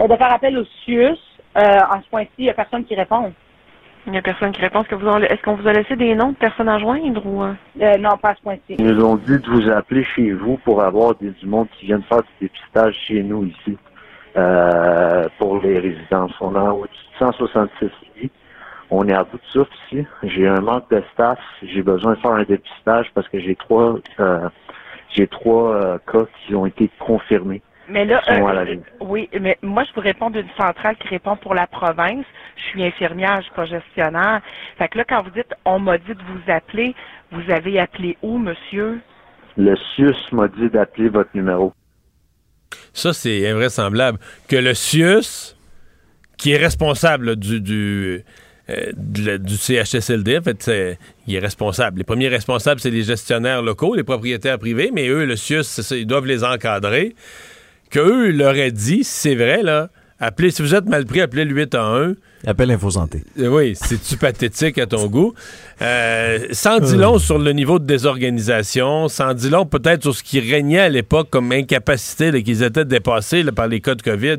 Euh, 0.00 0.08
De 0.08 0.16
faire 0.16 0.32
appel 0.32 0.56
au 0.58 0.64
CIUS, 0.84 1.16
euh, 1.56 1.80
en 1.90 2.00
ce 2.02 2.08
point-ci, 2.10 2.30
il 2.38 2.44
n'y 2.44 2.50
a 2.50 2.54
personne 2.54 2.84
qui 2.84 2.94
répond. 2.94 3.32
Il 4.06 4.12
n'y 4.12 4.18
a 4.18 4.22
personne 4.22 4.52
qui 4.52 4.60
répond. 4.60 4.80
Est-ce 4.80 4.88
que 4.88 4.94
vous 4.94 5.08
en- 5.08 5.20
est-ce 5.20 5.42
qu'on 5.42 5.56
vous 5.56 5.68
a 5.68 5.72
laissé 5.72 5.94
des 5.96 6.14
noms 6.14 6.30
de 6.30 6.36
personnes 6.36 6.68
à 6.68 6.78
joindre 6.78 7.24
ou 7.26 7.42
euh? 7.42 7.52
Euh, 7.82 7.98
non, 7.98 8.16
pas 8.16 8.30
à 8.30 8.34
ce 8.36 8.42
point-ci. 8.42 8.76
Ils 8.78 8.84
nous 8.86 9.04
ont 9.04 9.16
dit 9.16 9.38
de 9.38 9.50
vous 9.50 9.68
appeler 9.70 10.04
chez 10.04 10.32
vous 10.32 10.56
pour 10.58 10.82
avoir 10.82 11.14
des, 11.16 11.30
du 11.30 11.46
monde 11.46 11.68
qui 11.78 11.86
viennent 11.86 12.02
faire 12.04 12.22
du 12.22 12.46
dépistage 12.46 12.94
chez 13.06 13.22
nous 13.22 13.44
ici 13.44 13.76
euh, 14.36 15.28
pour 15.38 15.60
les 15.60 15.78
résidences. 15.78 16.32
On 16.40 16.54
a 16.54 16.70
au-dessus 16.70 17.04
de 17.12 17.18
166 17.18 17.90
lits. 18.16 18.30
On 18.90 19.06
est 19.06 19.12
à 19.12 19.24
bout 19.24 19.36
de 19.36 19.42
souffle 19.52 19.72
ici. 19.86 20.06
J'ai 20.22 20.48
un 20.48 20.60
manque 20.60 20.90
de 20.90 21.02
staff. 21.12 21.38
J'ai 21.62 21.82
besoin 21.82 22.14
de 22.14 22.20
faire 22.20 22.32
un 22.32 22.44
dépistage 22.44 23.06
parce 23.14 23.28
que 23.28 23.38
j'ai 23.38 23.54
trois 23.54 23.98
euh, 24.18 24.48
j'ai 25.10 25.26
trois 25.26 25.74
euh, 25.74 25.98
cas 26.10 26.26
qui 26.46 26.54
ont 26.54 26.66
été 26.66 26.90
confirmés. 26.98 27.62
Mais 27.90 28.04
là, 28.04 28.20
ligne. 28.64 28.82
oui, 29.00 29.30
mais 29.40 29.56
moi, 29.62 29.82
je 29.84 29.94
vous 29.94 30.02
réponds 30.02 30.28
d'une 30.28 30.48
centrale 30.58 30.96
qui 30.96 31.08
répond 31.08 31.36
pour 31.36 31.54
la 31.54 31.66
province. 31.66 32.26
Je 32.56 32.62
suis 32.64 32.84
infirmière, 32.84 33.36
je 33.38 33.44
suis 33.44 33.54
pas 33.54 33.64
gestionnaire. 33.64 34.42
Fait 34.76 34.88
que 34.88 34.98
là, 34.98 35.04
quand 35.08 35.22
vous 35.22 35.30
dites, 35.30 35.54
on 35.64 35.78
m'a 35.78 35.96
dit 35.96 36.14
de 36.14 36.22
vous 36.22 36.52
appeler, 36.52 36.94
vous 37.32 37.50
avez 37.50 37.80
appelé 37.80 38.18
où, 38.20 38.36
monsieur? 38.36 39.00
Le 39.56 39.74
CIUS 39.74 40.16
m'a 40.32 40.48
dit 40.48 40.68
d'appeler 40.68 41.08
votre 41.08 41.30
numéro. 41.32 41.72
Ça, 42.92 43.14
c'est 43.14 43.48
invraisemblable. 43.48 44.18
Que 44.48 44.56
le 44.56 44.74
CIUS, 44.74 45.56
qui 46.36 46.52
est 46.52 46.58
responsable 46.58 47.26
là, 47.26 47.34
du, 47.36 47.62
du, 47.62 48.22
euh, 48.70 48.92
du 48.92 49.56
CHSLD, 49.56 50.38
en 50.38 50.42
fait, 50.42 50.70
il 51.26 51.34
est 51.34 51.38
responsable. 51.38 51.98
Les 51.98 52.04
premiers 52.04 52.28
responsables, 52.28 52.80
c'est 52.80 52.90
les 52.90 53.02
gestionnaires 53.02 53.62
locaux, 53.62 53.94
les 53.94 54.04
propriétaires 54.04 54.58
privés, 54.58 54.90
mais 54.92 55.08
eux, 55.08 55.24
le 55.24 55.36
CIUS, 55.36 55.92
ils 55.92 56.06
doivent 56.06 56.26
les 56.26 56.44
encadrer. 56.44 57.14
Que 57.90 58.00
eux 58.00 58.30
leur 58.30 58.54
aient 58.56 58.70
dit, 58.70 59.04
si 59.04 59.04
c'est 59.04 59.34
vrai, 59.34 59.62
là, 59.62 59.88
appelez, 60.20 60.50
si 60.50 60.62
vous 60.62 60.74
êtes 60.74 60.86
mal 60.86 61.06
pris, 61.06 61.20
appelez 61.20 61.44
le 61.44 61.54
811. 61.54 62.16
Appelle 62.46 62.70
InfoSanté. 62.70 63.24
Euh, 63.40 63.48
Oui, 63.48 63.74
c'est-tu 63.74 64.16
pathétique 64.16 64.78
à 64.78 64.86
ton 64.86 65.06
goût? 65.06 65.34
Euh, 65.82 66.46
sans 66.52 66.78
dit 66.78 66.96
long 66.96 67.18
sur 67.18 67.38
le 67.38 67.52
niveau 67.52 67.78
de 67.78 67.84
désorganisation, 67.84 69.08
sans 69.08 69.34
dit 69.34 69.50
long 69.50 69.66
peut-être 69.66 70.02
sur 70.02 70.14
ce 70.14 70.22
qui 70.22 70.38
régnait 70.40 70.78
à 70.80 70.88
l'époque 70.88 71.28
comme 71.30 71.50
incapacité, 71.52 72.42
qu'ils 72.42 72.62
étaient 72.62 72.84
dépassés 72.84 73.42
là, 73.42 73.52
par 73.52 73.66
les 73.66 73.80
cas 73.80 73.94
de 73.96 74.02
COVID. 74.02 74.36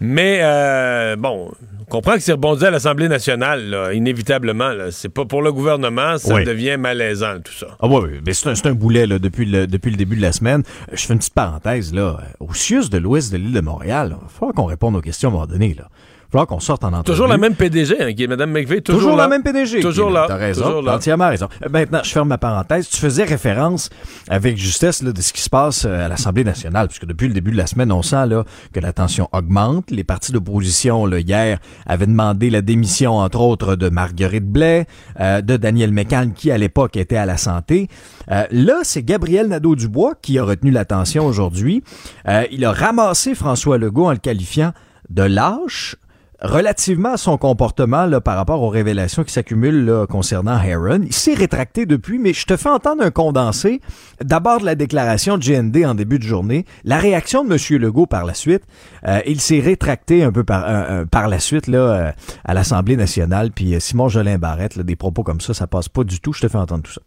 Mais 0.00 0.40
euh, 0.42 1.16
bon, 1.16 1.50
on 1.80 1.84
comprend 1.84 2.14
que 2.14 2.20
c'est 2.20 2.32
rebondi 2.32 2.64
à 2.66 2.70
l'Assemblée 2.70 3.08
nationale, 3.08 3.68
là, 3.68 3.92
inévitablement. 3.92 4.70
C'est 4.90 5.08
pas 5.08 5.24
pour 5.24 5.42
le 5.42 5.52
gouvernement, 5.52 6.18
ça 6.18 6.34
Oui. 6.34 6.44
devient 6.44 6.76
malaisant, 6.78 7.40
tout 7.44 7.52
ça. 7.52 7.66
Ah 7.80 7.88
ouais, 7.88 8.20
mais 8.24 8.32
c'est 8.32 8.66
un, 8.66 8.74
boulet 8.74 9.06
là, 9.06 9.18
depuis, 9.18 9.44
le, 9.46 9.66
depuis 9.66 9.90
le 9.90 9.96
début 9.96 10.16
de 10.16 10.22
la 10.22 10.32
semaine. 10.32 10.62
Je 10.92 11.04
fais 11.04 11.12
une 11.12 11.18
petite 11.18 11.34
parenthèse 11.34 11.92
là. 11.92 12.18
Au 12.40 12.52
CIUS 12.54 12.90
de 12.90 12.98
l'ouest 12.98 13.32
de 13.32 13.38
l'île 13.38 13.52
de 13.52 13.60
Montréal, 13.60 14.16
il 14.20 14.22
va 14.22 14.28
falloir 14.28 14.54
qu'on 14.54 14.64
réponde 14.66 14.96
aux 14.96 15.00
questions 15.00 15.30
à 15.30 15.32
un 15.32 15.34
moment 15.34 15.46
donné. 15.46 15.74
Là. 15.74 15.88
Falloir 16.34 16.46
qu'on 16.48 16.60
sorte 16.60 16.84
en 16.84 16.88
entrevue. 16.88 17.04
Toujours 17.04 17.28
la 17.28 17.38
même 17.38 17.54
PDG, 17.54 17.96
hein, 18.00 18.12
qui 18.12 18.24
est 18.24 18.26
Mme 18.26 18.50
McVeigh. 18.50 18.82
Toujours, 18.82 19.00
Toujours, 19.02 19.16
la 19.16 19.28
même 19.28 19.42
PDG. 19.42 19.80
Toujours 19.80 20.10
là. 20.10 20.24
T'as 20.26 20.36
raison. 20.36 20.64
Toujours 20.64 20.82
là. 20.82 20.92
T'as 20.92 20.96
entièrement 20.96 21.28
raison. 21.28 21.48
Euh, 21.64 21.68
Maintenant, 21.70 22.00
je 22.02 22.10
ferme 22.10 22.28
ma 22.28 22.38
parenthèse. 22.38 22.88
Tu 22.88 22.96
faisais 22.96 23.24
référence 23.24 23.90
avec 24.28 24.56
justesse 24.56 25.02
là, 25.02 25.12
de 25.12 25.20
ce 25.20 25.32
qui 25.32 25.42
se 25.42 25.50
passe 25.50 25.84
euh, 25.84 26.04
à 26.04 26.08
l'Assemblée 26.08 26.44
nationale, 26.44 26.88
puisque 26.88 27.06
depuis 27.06 27.28
le 27.28 27.34
début 27.34 27.52
de 27.52 27.56
la 27.56 27.66
semaine, 27.66 27.92
on 27.92 28.02
sent 28.02 28.26
là, 28.26 28.44
que 28.72 28.80
la 28.80 28.92
tension 28.92 29.28
augmente. 29.32 29.90
Les 29.90 30.04
partis 30.04 30.32
d'opposition, 30.32 31.06
hier, 31.08 31.58
avaient 31.86 32.06
demandé 32.06 32.50
la 32.50 32.62
démission, 32.62 33.18
entre 33.18 33.40
autres, 33.40 33.76
de 33.76 33.88
Marguerite 33.88 34.46
Blais, 34.46 34.86
euh, 35.20 35.40
de 35.40 35.56
Daniel 35.56 35.92
McCann, 35.92 36.32
qui, 36.32 36.50
à 36.50 36.58
l'époque, 36.58 36.96
était 36.96 37.16
à 37.16 37.26
la 37.26 37.36
santé. 37.36 37.88
Euh, 38.30 38.44
là, 38.50 38.80
c'est 38.82 39.02
Gabriel 39.02 39.48
Nadeau-Dubois 39.48 40.14
qui 40.20 40.38
a 40.38 40.44
retenu 40.44 40.70
l'attention 40.70 41.26
aujourd'hui. 41.26 41.82
Euh, 42.28 42.44
il 42.50 42.64
a 42.64 42.72
ramassé 42.72 43.34
François 43.34 43.78
Legault 43.78 44.06
en 44.06 44.12
le 44.12 44.18
qualifiant 44.18 44.72
de 45.10 45.22
lâche, 45.22 45.96
relativement 46.40 47.14
à 47.14 47.16
son 47.16 47.38
comportement 47.38 48.20
par 48.20 48.36
rapport 48.36 48.62
aux 48.62 48.68
révélations 48.68 49.24
qui 49.24 49.32
s'accumulent 49.32 50.06
concernant 50.08 50.60
Heron. 50.60 51.00
Il 51.04 51.12
s'est 51.12 51.34
rétracté 51.34 51.86
depuis, 51.86 52.18
mais 52.18 52.32
je 52.32 52.44
te 52.44 52.56
fais 52.56 52.68
entendre 52.68 53.02
un 53.02 53.10
condensé. 53.10 53.80
D'abord 54.22 54.60
de 54.60 54.64
la 54.64 54.74
déclaration 54.74 55.38
de 55.38 55.44
GND 55.44 55.84
en 55.86 55.94
début 55.94 56.18
de 56.18 56.24
journée, 56.24 56.64
la 56.84 56.98
réaction 56.98 57.44
de 57.44 57.52
M. 57.52 57.80
Legault 57.80 58.06
par 58.06 58.24
la 58.24 58.34
suite. 58.34 58.62
Euh, 59.06 59.20
il 59.26 59.40
s'est 59.40 59.60
rétracté 59.60 60.22
un 60.22 60.32
peu 60.32 60.44
par, 60.44 61.28
la 61.28 61.38
suite 61.38 61.68
euh, 61.68 62.12
à 62.44 62.54
l'Assemblée 62.54 62.96
nationale. 62.96 63.50
Puis 63.50 63.74
euh, 63.74 63.80
Simon 63.80 64.08
Jolin 64.08 64.38
Barrette, 64.38 64.78
des 64.78 64.96
propos 64.96 65.22
comme 65.22 65.40
ça, 65.40 65.54
ça 65.54 65.66
passe 65.66 65.88
pas 65.88 66.04
du 66.04 66.20
tout. 66.20 66.32
Je 66.32 66.40
te 66.40 66.48
fais 66.48 66.58
entendre 66.58 66.82
tout 66.82 66.92
ça. 66.92 67.00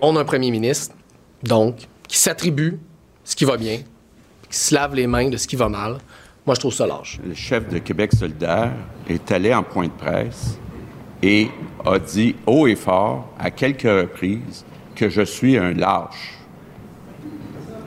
On 0.00 0.16
a 0.16 0.20
un 0.20 0.24
premier 0.24 0.50
ministre, 0.50 0.94
donc, 1.42 1.88
qui 2.08 2.18
s'attribue 2.18 2.78
ce 3.24 3.36
qui 3.36 3.44
va 3.44 3.56
bien, 3.56 3.78
qui 4.50 4.58
se 4.58 4.74
lave 4.74 4.94
les 4.94 5.06
mains 5.06 5.28
de 5.28 5.36
ce 5.36 5.46
qui 5.46 5.56
va 5.56 5.68
mal. 5.68 5.98
Moi, 6.44 6.56
je 6.56 6.60
trouve 6.60 6.74
ça 6.74 6.86
lâche. 6.88 7.20
Le 7.24 7.34
chef 7.34 7.68
de 7.68 7.78
Québec 7.78 8.12
solidaire 8.12 8.72
est 9.08 9.30
allé 9.30 9.54
en 9.54 9.62
point 9.62 9.86
de 9.86 9.92
presse 9.92 10.58
et 11.22 11.48
a 11.86 12.00
dit 12.00 12.34
haut 12.46 12.66
et 12.66 12.74
fort, 12.74 13.28
à 13.38 13.50
quelques 13.52 13.82
reprises, 13.82 14.64
que 14.96 15.08
je 15.08 15.22
suis 15.22 15.56
un 15.56 15.72
lâche. 15.72 16.38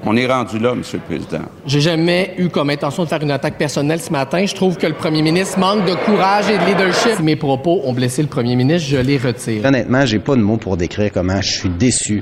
On 0.05 0.15
est 0.15 0.27
rendu 0.27 0.59
là, 0.59 0.73
Monsieur 0.73 0.99
le 0.99 1.03
Président. 1.03 1.43
J'ai 1.65 1.81
jamais 1.81 2.33
eu 2.37 2.47
comme 2.47 2.69
intention 2.69 3.03
de 3.03 3.09
faire 3.09 3.23
une 3.23 3.31
attaque 3.31 3.57
personnelle 3.57 3.99
ce 3.99 4.11
matin. 4.11 4.45
Je 4.45 4.55
trouve 4.55 4.77
que 4.77 4.87
le 4.87 4.93
premier 4.93 5.21
ministre 5.21 5.59
manque 5.59 5.83
de 5.83 5.95
courage 6.05 6.49
et 6.49 6.57
de 6.57 6.63
leadership. 6.63 7.15
Si 7.17 7.23
mes 7.23 7.35
propos 7.35 7.81
ont 7.83 7.91
blessé 7.91 8.21
le 8.21 8.27
premier 8.29 8.55
ministre, 8.55 8.87
je 8.87 8.97
les 8.97 9.17
retire. 9.17 9.65
Honnêtement, 9.65 10.05
j'ai 10.05 10.19
pas 10.19 10.35
de 10.35 10.41
mots 10.41 10.57
pour 10.57 10.77
décrire 10.77 11.11
comment 11.11 11.41
je 11.41 11.51
suis 11.51 11.69
déçu 11.69 12.17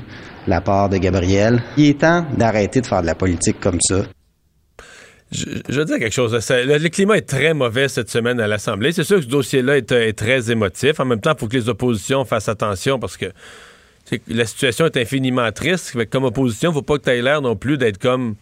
de 0.46 0.50
la 0.50 0.60
part 0.60 0.88
de 0.88 0.96
Gabriel. 0.96 1.62
Il 1.76 1.90
est 1.90 2.00
temps 2.00 2.24
d'arrêter 2.36 2.80
de 2.80 2.86
faire 2.86 3.02
de 3.02 3.06
la 3.06 3.14
politique 3.14 3.60
comme 3.60 3.80
ça. 3.80 3.96
Je, 5.34 5.44
je 5.68 5.78
veux 5.80 5.84
dire 5.84 5.98
quelque 5.98 6.12
chose. 6.12 6.38
ça- 6.40 6.62
le, 6.62 6.78
le 6.78 6.88
climat 6.88 7.16
est 7.16 7.28
très 7.28 7.54
mauvais 7.54 7.88
cette 7.88 8.10
semaine 8.10 8.38
à 8.40 8.46
l'Assemblée. 8.46 8.92
C'est 8.92 9.04
sûr 9.04 9.16
que 9.16 9.22
ce 9.24 9.28
dossier-là 9.28 9.78
est, 9.78 9.90
est 9.90 10.12
très 10.12 10.50
émotif. 10.50 11.00
En 11.00 11.04
même 11.04 11.20
temps, 11.20 11.32
il 11.36 11.40
faut 11.40 11.48
que 11.48 11.56
les 11.56 11.68
oppositions 11.68 12.24
fassent 12.24 12.48
attention 12.48 12.98
parce 12.98 13.16
que 13.16 13.26
la 14.28 14.44
situation 14.44 14.86
est 14.86 14.96
infiniment 14.96 15.50
triste. 15.50 15.96
Comme 16.10 16.24
opposition, 16.24 16.70
il 16.70 16.72
ne 16.72 16.76
faut 16.76 16.82
pas 16.82 16.98
que 16.98 17.04
tu 17.04 17.10
aies 17.10 17.22
l'air 17.22 17.40
non 17.42 17.56
plus 17.56 17.78
d'être 17.78 17.98
comme. 17.98 18.34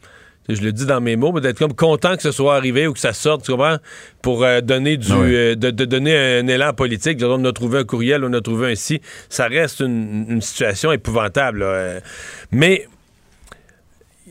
Je 0.49 0.61
le 0.61 0.73
dis 0.73 0.87
dans 0.87 1.01
mes 1.01 1.15
mots, 1.15 1.31
mais 1.31 1.41
d'être 1.41 1.59
comme 1.61 1.73
content 1.73 2.17
que 2.17 2.23
ce 2.23 2.33
soit 2.33 2.57
arrivé 2.57 2.89
ou 2.89 2.93
que 2.93 2.99
ça 2.99 3.13
sorte, 3.13 3.45
tu 3.45 3.53
comprends? 3.53 3.77
Pour 4.23 4.43
euh, 4.43 4.61
donner 4.61 4.97
du, 4.97 5.07
Ah 5.13 5.21
euh, 5.21 5.55
de, 5.55 5.71
de 5.71 5.85
donner 5.85 6.17
un 6.41 6.49
élan 6.49 6.73
politique. 6.73 7.21
On 7.23 7.45
a 7.45 7.53
trouvé 7.53 7.79
un 7.79 7.85
courriel, 7.85 8.25
on 8.25 8.33
a 8.33 8.41
trouvé 8.41 8.73
un 8.73 8.75
ci. 8.75 9.01
Ça 9.29 9.47
reste 9.47 9.79
une, 9.81 10.27
une 10.29 10.41
situation 10.43 10.91
épouvantable. 10.91 11.61
là. 11.61 11.67
Euh, 11.67 12.01
Mais 12.51 12.89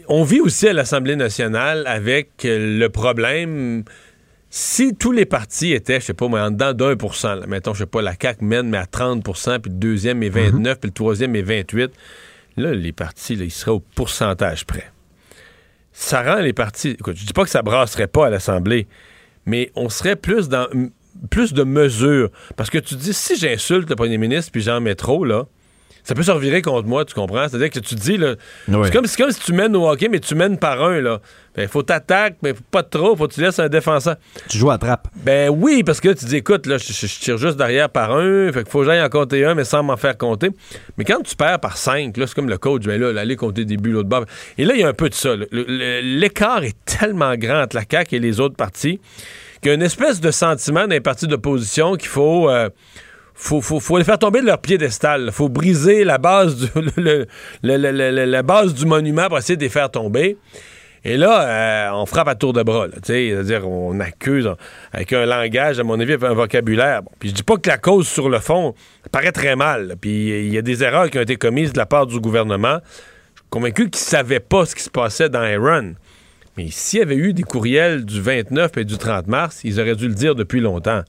on 0.07 0.23
vit 0.23 0.41
aussi 0.41 0.67
à 0.67 0.73
l'Assemblée 0.73 1.15
nationale 1.15 1.83
avec 1.87 2.45
euh, 2.45 2.79
le 2.79 2.89
problème. 2.89 3.83
Si 4.49 4.95
tous 4.95 5.11
les 5.11 5.25
partis 5.25 5.71
étaient, 5.71 5.99
je 5.99 6.07
sais 6.07 6.13
pas, 6.13 6.27
moi, 6.27 6.41
en 6.41 6.51
dedans 6.51 6.73
d'un 6.73 6.95
pour 6.97 7.15
cent, 7.15 7.37
mettons, 7.47 7.73
je 7.73 7.79
sais 7.79 7.85
pas, 7.85 8.01
la 8.01 8.13
CAQ 8.19 8.43
mène, 8.43 8.69
mais 8.69 8.77
à 8.77 8.83
30% 8.83 9.59
puis 9.59 9.71
le 9.71 9.77
deuxième 9.77 10.21
est 10.23 10.29
29 10.29 10.79
puis 10.79 10.89
le 10.89 10.93
troisième 10.93 11.35
est 11.35 11.43
28%, 11.43 11.89
là, 12.57 12.73
les 12.73 12.91
partis, 12.91 13.35
là, 13.35 13.45
ils 13.45 13.51
seraient 13.51 13.71
au 13.71 13.79
pourcentage 13.79 14.65
près. 14.65 14.91
Ça 15.93 16.21
rend 16.21 16.41
les 16.41 16.53
partis. 16.53 16.91
Écoute, 16.91 17.15
je 17.17 17.25
dis 17.25 17.33
pas 17.33 17.43
que 17.43 17.49
ça 17.49 17.61
brasserait 17.61 18.07
pas 18.07 18.27
à 18.27 18.29
l'Assemblée, 18.29 18.87
mais 19.45 19.71
on 19.75 19.89
serait 19.89 20.15
plus 20.17 20.49
dans 20.49 20.67
plus 21.29 21.53
de 21.53 21.63
mesures. 21.63 22.29
Parce 22.55 22.69
que 22.69 22.77
tu 22.77 22.95
dis, 22.95 23.13
si 23.13 23.37
j'insulte 23.37 23.89
le 23.89 23.95
premier 23.95 24.17
ministre 24.17 24.51
puis 24.51 24.61
j'en 24.61 24.81
mets 24.81 24.95
trop, 24.95 25.25
là, 25.25 25.47
ça 26.03 26.15
peut 26.15 26.23
se 26.23 26.31
revirer 26.31 26.61
contre 26.61 26.87
moi, 26.87 27.05
tu 27.05 27.13
comprends? 27.13 27.47
C'est-à-dire 27.47 27.69
que 27.69 27.79
tu 27.79 27.95
te 27.95 27.99
dis, 28.01 28.17
là, 28.17 28.35
c'est 28.85 28.91
comme, 28.93 29.05
c'est 29.05 29.21
comme 29.21 29.31
si 29.31 29.39
tu 29.39 29.53
mènes 29.53 29.75
au 29.75 29.87
hockey, 29.89 30.07
mais 30.09 30.19
tu 30.19 30.35
mènes 30.35 30.57
par 30.57 30.81
un, 30.83 30.99
là. 31.01 31.19
Ben, 31.55 31.67
faut 31.67 31.83
t'attaquer, 31.83 32.37
mais 32.43 32.53
faut 32.53 32.61
pas 32.71 32.81
trop, 32.83 33.13
faut 33.15 33.27
que 33.27 33.33
tu 33.33 33.41
laisses 33.41 33.59
un 33.59 33.67
défenseur. 33.67 34.15
Tu 34.47 34.57
joues 34.57 34.71
à 34.71 34.77
trappe. 34.77 35.09
Ben 35.17 35.49
oui, 35.49 35.83
parce 35.83 35.99
que 35.99 36.07
là, 36.09 36.15
tu 36.15 36.23
dis, 36.25 36.37
écoute, 36.37 36.65
là, 36.65 36.77
je, 36.77 36.93
je- 36.93 37.07
je 37.07 37.19
tire 37.19 37.37
juste 37.37 37.57
derrière 37.57 37.89
par 37.89 38.11
un, 38.15 38.51
fait 38.53 38.63
qu'il 38.63 38.71
faut 38.71 38.79
que 38.79 38.85
j'aille 38.85 39.01
en 39.01 39.09
compter 39.09 39.43
un, 39.45 39.53
mais 39.53 39.65
sans 39.65 39.83
m'en 39.83 39.97
faire 39.97 40.17
compter. 40.17 40.49
Mais 40.97 41.03
quand 41.03 41.21
tu 41.23 41.35
perds 41.35 41.59
par 41.59 41.75
cinq, 41.75 42.15
là, 42.15 42.25
c'est 42.25 42.35
comme 42.35 42.47
le 42.49 42.57
coach, 42.57 42.83
ben 42.83 42.99
là, 43.01 43.19
aller 43.19 43.35
compter 43.35 43.65
des 43.65 43.75
buts 43.75 43.91
l'autre 43.91 44.07
bord. 44.07 44.23
Et 44.57 44.63
là, 44.63 44.73
il 44.75 44.79
y 44.79 44.83
a 44.83 44.87
un 44.87 44.93
peu 44.93 45.09
de 45.09 45.13
ça. 45.13 45.35
là. 45.35 45.45
Le- 45.51 45.65
le- 45.67 45.99
L'écart 46.19 46.63
est 46.63 46.75
tellement 46.85 47.35
grand 47.35 47.63
entre 47.63 47.75
la 47.75 47.83
CAQ 47.89 48.15
et 48.15 48.19
les 48.19 48.39
autres 48.39 48.55
partis 48.55 49.01
qu'il 49.61 49.69
y 49.69 49.71
a 49.71 49.75
une 49.75 49.81
espèce 49.83 50.21
de 50.21 50.31
sentiment 50.31 50.81
dans 50.87 50.87
les 50.91 51.01
partis 51.01 51.27
d'opposition 51.27 51.95
qu'il 51.97 52.07
faut... 52.09 52.49
euh, 52.49 52.69
faut, 53.41 53.61
faut, 53.61 53.97
les 53.97 54.03
faire 54.03 54.19
tomber 54.19 54.41
de 54.41 54.45
leur 54.45 54.59
piédestal. 54.59 55.31
Faut 55.31 55.49
briser 55.49 56.03
la 56.03 56.19
base 56.19 56.57
du, 56.57 56.69
monument 58.85 59.27
pour 59.27 59.39
essayer 59.39 59.57
de 59.57 59.63
les 59.63 59.69
faire 59.69 59.89
tomber. 59.89 60.37
Et 61.03 61.17
là, 61.17 61.41
euh, 61.41 61.89
on 61.95 62.05
frappe 62.05 62.27
à 62.27 62.35
tour 62.35 62.53
de 62.53 62.61
bras. 62.61 62.85
C'est-à-dire, 63.03 63.67
on 63.67 63.99
accuse 63.99 64.47
avec 64.93 65.11
un 65.13 65.25
langage, 65.25 65.79
à 65.79 65.83
mon 65.83 65.99
avis, 65.99 66.13
avec 66.13 66.29
un 66.29 66.35
vocabulaire. 66.35 67.01
Puis 67.17 67.29
je 67.29 67.33
dis 67.33 67.41
pas 67.41 67.57
que 67.57 67.67
la 67.67 67.79
cause 67.79 68.07
sur 68.07 68.29
le 68.29 68.37
fond 68.39 68.75
paraît 69.11 69.31
très 69.31 69.55
mal. 69.55 69.95
Puis 69.99 70.29
il 70.29 70.53
y 70.53 70.59
a 70.59 70.61
des 70.61 70.83
erreurs 70.83 71.09
qui 71.09 71.17
ont 71.17 71.21
été 71.21 71.37
commises 71.37 71.73
de 71.73 71.79
la 71.79 71.87
part 71.87 72.05
du 72.05 72.19
gouvernement. 72.19 72.77
Je 73.33 73.39
suis 73.39 73.49
convaincu 73.49 73.89
qu'ils 73.89 74.03
savaient 74.03 74.39
pas 74.39 74.67
ce 74.67 74.75
qui 74.75 74.83
se 74.83 74.91
passait 74.91 75.29
dans 75.29 75.43
Iran. 75.43 75.93
Mais 76.57 76.67
s'il 76.69 76.99
y 76.99 77.01
avait 77.01 77.15
eu 77.15 77.33
des 77.33 77.43
courriels 77.43 78.05
du 78.05 78.21
29 78.21 78.77
et 78.77 78.85
du 78.85 78.99
30 78.99 79.25
mars, 79.25 79.61
ils 79.63 79.79
auraient 79.79 79.95
dû 79.95 80.07
le 80.07 80.13
dire 80.13 80.35
depuis 80.35 80.59
longtemps. 80.59 81.01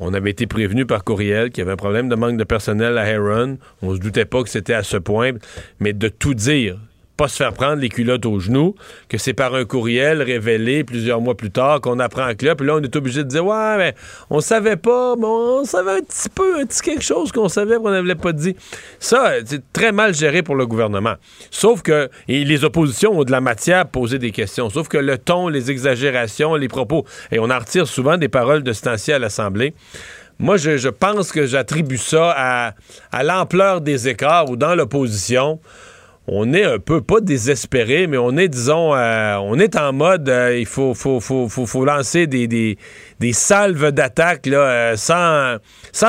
On 0.00 0.12
avait 0.12 0.30
été 0.30 0.46
prévenu 0.46 0.86
par 0.86 1.04
courriel 1.04 1.50
qu'il 1.50 1.60
y 1.60 1.62
avait 1.62 1.72
un 1.72 1.76
problème 1.76 2.08
de 2.08 2.16
manque 2.16 2.36
de 2.36 2.44
personnel 2.44 2.98
à 2.98 3.06
Heron. 3.06 3.58
On 3.82 3.94
se 3.94 4.00
doutait 4.00 4.24
pas 4.24 4.42
que 4.42 4.48
c'était 4.48 4.74
à 4.74 4.82
ce 4.82 4.96
point, 4.96 5.32
mais 5.78 5.92
de 5.92 6.08
tout 6.08 6.34
dire, 6.34 6.78
pas 7.16 7.28
se 7.28 7.36
faire 7.36 7.52
prendre 7.52 7.76
les 7.76 7.88
culottes 7.88 8.26
aux 8.26 8.40
genoux, 8.40 8.74
que 9.08 9.18
c'est 9.18 9.34
par 9.34 9.54
un 9.54 9.64
courriel 9.64 10.20
révélé 10.22 10.82
plusieurs 10.82 11.20
mois 11.20 11.36
plus 11.36 11.50
tard 11.50 11.80
qu'on 11.80 12.00
apprend 12.00 12.34
que 12.34 12.44
là, 12.44 12.56
puis 12.56 12.66
là 12.66 12.74
on 12.76 12.82
est 12.82 12.96
obligé 12.96 13.22
de 13.22 13.28
dire 13.28 13.46
ouais, 13.46 13.76
mais 13.76 13.94
on 14.30 14.40
savait 14.40 14.76
pas, 14.76 15.14
mais 15.16 15.26
on 15.26 15.64
savait 15.64 15.98
un 15.98 16.00
petit 16.00 16.28
peu, 16.28 16.60
un 16.60 16.66
petit 16.66 16.82
quelque 16.82 17.04
chose 17.04 17.30
qu'on 17.30 17.48
savait 17.48 17.76
qu'on 17.76 17.90
n'avait 17.90 18.14
pas 18.14 18.32
dit. 18.32 18.56
Ça, 18.98 19.34
c'est 19.44 19.62
très 19.72 19.92
mal 19.92 20.14
géré 20.14 20.42
pour 20.42 20.56
le 20.56 20.66
gouvernement. 20.66 21.14
Sauf 21.50 21.82
que 21.82 22.10
les 22.26 22.64
oppositions 22.64 23.18
ont 23.18 23.24
de 23.24 23.30
la 23.30 23.40
matière 23.40 23.80
à 23.80 23.84
poser 23.84 24.18
des 24.18 24.30
questions. 24.30 24.68
Sauf 24.70 24.88
que 24.88 24.98
le 24.98 25.18
ton, 25.18 25.48
les 25.48 25.70
exagérations, 25.70 26.54
les 26.56 26.68
propos, 26.68 27.04
et 27.30 27.38
on 27.38 27.50
en 27.50 27.58
retire 27.58 27.86
souvent 27.86 28.16
des 28.16 28.28
paroles 28.28 28.62
de 28.62 28.72
ce 28.72 29.12
à 29.12 29.18
l'Assemblée. 29.18 29.74
Moi, 30.38 30.56
je, 30.56 30.88
pense 30.88 31.32
que 31.32 31.46
j'attribue 31.46 31.96
ça 31.96 32.74
à 33.12 33.22
l'ampleur 33.22 33.80
des 33.80 34.08
écarts 34.08 34.50
ou 34.50 34.56
dans 34.56 34.74
l'opposition. 34.74 35.60
On 36.26 36.54
est 36.54 36.64
un 36.64 36.78
peu, 36.78 37.02
pas 37.02 37.20
désespéré, 37.20 38.06
mais 38.06 38.16
on 38.16 38.36
est, 38.38 38.48
disons, 38.48 38.94
euh, 38.94 39.36
on 39.42 39.58
est 39.58 39.76
en 39.76 39.92
mode, 39.92 40.28
euh, 40.30 40.58
il 40.58 40.64
faut, 40.64 40.94
lancer 41.84 42.26
des, 42.26 42.78
salves 43.32 43.92
d'attaque 43.92 44.46
euh, 44.46 44.96
sans, 44.96 45.58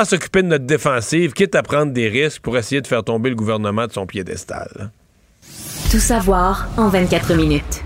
s'occuper 0.04 0.42
de 0.42 0.48
notre 0.48 0.64
défensive, 0.64 1.34
quitte 1.34 1.54
à 1.54 1.62
prendre 1.62 1.92
des 1.92 2.08
risques 2.08 2.40
pour 2.40 2.56
essayer 2.56 2.80
de 2.80 2.86
faire 2.86 3.04
tomber 3.04 3.28
le 3.28 3.36
gouvernement 3.36 3.86
de 3.86 3.92
son 3.92 4.06
piédestal. 4.06 4.90
Tout 5.90 6.00
savoir 6.00 6.66
en 6.78 6.88
24 6.88 7.34
minutes. 7.34 7.82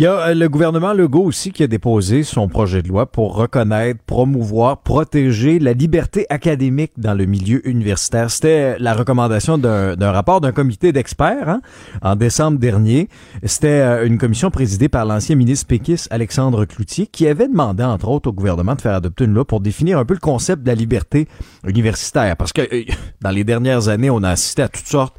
Il 0.00 0.04
y 0.04 0.06
a 0.06 0.28
euh, 0.28 0.34
le 0.34 0.48
gouvernement 0.48 0.94
Legault 0.94 1.24
aussi 1.24 1.52
qui 1.52 1.62
a 1.62 1.66
déposé 1.66 2.22
son 2.22 2.48
projet 2.48 2.80
de 2.80 2.88
loi 2.88 3.04
pour 3.04 3.34
reconnaître, 3.36 4.02
promouvoir, 4.06 4.78
protéger 4.78 5.58
la 5.58 5.74
liberté 5.74 6.24
académique 6.30 6.92
dans 6.96 7.12
le 7.12 7.26
milieu 7.26 7.60
universitaire. 7.68 8.30
C'était 8.30 8.78
la 8.78 8.94
recommandation 8.94 9.58
d'un 9.58 10.10
rapport 10.10 10.40
d'un 10.40 10.52
comité 10.52 10.92
d'experts 10.92 11.50
hein, 11.50 11.60
en 12.00 12.16
décembre 12.16 12.58
dernier. 12.58 13.10
C'était 13.44 13.68
euh, 13.68 14.06
une 14.06 14.16
commission 14.16 14.50
présidée 14.50 14.88
par 14.88 15.04
l'ancien 15.04 15.36
ministre 15.36 15.66
péquiste 15.66 16.08
Alexandre 16.10 16.64
Cloutier 16.64 17.06
qui 17.06 17.26
avait 17.26 17.48
demandé, 17.48 17.84
entre 17.84 18.08
autres, 18.08 18.30
au 18.30 18.32
gouvernement 18.32 18.76
de 18.76 18.80
faire 18.80 18.94
adopter 18.94 19.26
une 19.26 19.34
loi 19.34 19.44
pour 19.44 19.60
définir 19.60 19.98
un 19.98 20.06
peu 20.06 20.14
le 20.14 20.20
concept 20.20 20.62
de 20.62 20.68
la 20.68 20.76
liberté 20.76 21.28
universitaire. 21.68 22.38
Parce 22.38 22.54
que 22.54 22.62
euh, 22.62 22.84
dans 23.20 23.32
les 23.32 23.44
dernières 23.44 23.88
années, 23.88 24.08
on 24.08 24.22
a 24.22 24.30
assisté 24.30 24.62
à 24.62 24.68
toutes 24.68 24.86
sortes 24.86 25.18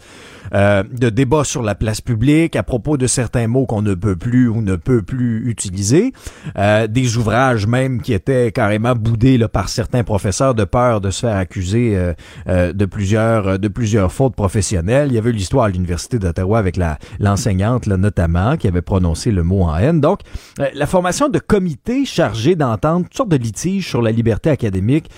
euh, 0.54 0.84
de 0.84 1.10
débats 1.10 1.44
sur 1.44 1.62
la 1.62 1.76
place 1.76 2.02
publique 2.02 2.56
à 2.56 2.64
propos 2.64 2.98
de 2.98 3.08
certains 3.08 3.48
mots 3.48 3.66
qu'on 3.66 3.82
ne 3.82 3.94
peut 3.94 4.16
plus 4.16 4.48
ou 4.48 4.62
ne 4.62 4.76
peut 4.76 5.02
plus 5.02 5.50
utiliser, 5.50 6.14
euh, 6.58 6.88
des 6.88 7.18
ouvrages 7.18 7.68
même 7.68 8.02
qui 8.02 8.14
étaient 8.14 8.52
carrément 8.52 8.96
boudés 8.96 9.38
là, 9.38 9.48
par 9.48 9.70
certains 9.70 10.04
professeurs 10.04 10.56
de 10.56 10.64
peur 10.64 11.02
de 11.02 11.10
se 11.10 11.22
faire 11.22 11.38
accuser 11.38 11.96
euh, 11.96 12.14
euh, 12.48 12.74
de 12.74 12.86
plusieurs 12.86 13.60
de 13.60 13.68
plusieurs 13.68 14.12
fautes 14.12 14.36
professionnelles. 14.36 15.10
Il 15.10 15.16
y 15.16 15.18
avait 15.18 15.32
l'histoire 15.32 15.66
à 15.66 15.70
l'université 15.70 16.20
d'Ottawa 16.20 16.60
avec 16.60 16.78
la 16.78 16.98
l'enseignante 17.20 17.86
là, 17.86 17.98
notamment 17.98 18.58
qui 18.58 18.68
avait 18.68 18.82
prononcé 18.82 19.32
le 19.32 19.44
mot 19.44 19.64
en 19.64 19.78
haine. 19.78 20.02
Donc 20.02 20.20
la 20.58 20.86
formation 20.86 21.30
de 21.30 21.40
comités 21.40 22.06
chargés 22.06 22.56
d'entendre 22.56 23.06
toutes 23.06 23.18
sortes 23.18 23.30
de 23.30 23.38
litiges 23.38 23.88
sur 23.88 24.02
la 24.02 24.12
liberté 24.12 24.50
académique 24.50 25.10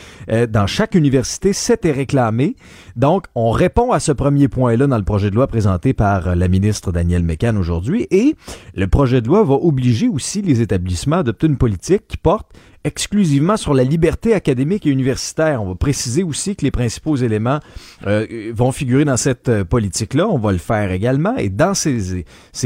dans 0.49 0.67
chaque 0.67 0.95
université 0.95 1.53
s'était 1.53 1.91
réclamée. 1.91 2.55
Donc 2.95 3.25
on 3.35 3.51
répond 3.51 3.91
à 3.91 3.99
ce 3.99 4.11
premier 4.11 4.47
point-là 4.47 4.87
dans 4.87 4.97
le 4.97 5.03
projet 5.03 5.22
de 5.29 5.35
loi 5.35 5.47
présenté 5.47 5.93
par 5.93 6.35
la 6.35 6.47
ministre 6.47 6.91
Danielle 6.91 7.23
Mécan 7.23 7.55
aujourd'hui 7.55 8.07
et 8.11 8.35
le 8.75 8.87
projet 8.87 9.21
de 9.21 9.27
loi 9.27 9.43
va 9.43 9.55
obliger 9.55 10.07
aussi 10.07 10.41
les 10.41 10.61
établissements 10.61 11.17
à 11.17 11.19
adopter 11.19 11.47
une 11.47 11.57
politique 11.57 12.07
qui 12.07 12.17
porte 12.17 12.51
exclusivement 12.83 13.57
sur 13.57 13.73
la 13.73 13.83
liberté 13.83 14.33
académique 14.33 14.85
et 14.85 14.89
universitaire. 14.89 15.63
On 15.63 15.69
va 15.69 15.75
préciser 15.75 16.23
aussi 16.23 16.55
que 16.55 16.63
les 16.65 16.71
principaux 16.71 17.15
éléments 17.15 17.59
euh, 18.07 18.51
vont 18.53 18.71
figurer 18.71 19.05
dans 19.05 19.17
cette 19.17 19.49
euh, 19.49 19.63
politique-là. 19.63 20.27
On 20.27 20.37
va 20.37 20.51
le 20.51 20.57
faire 20.57 20.91
également. 20.91 21.35
Et 21.37 21.49
dans 21.49 21.73
ces, 21.73 22.25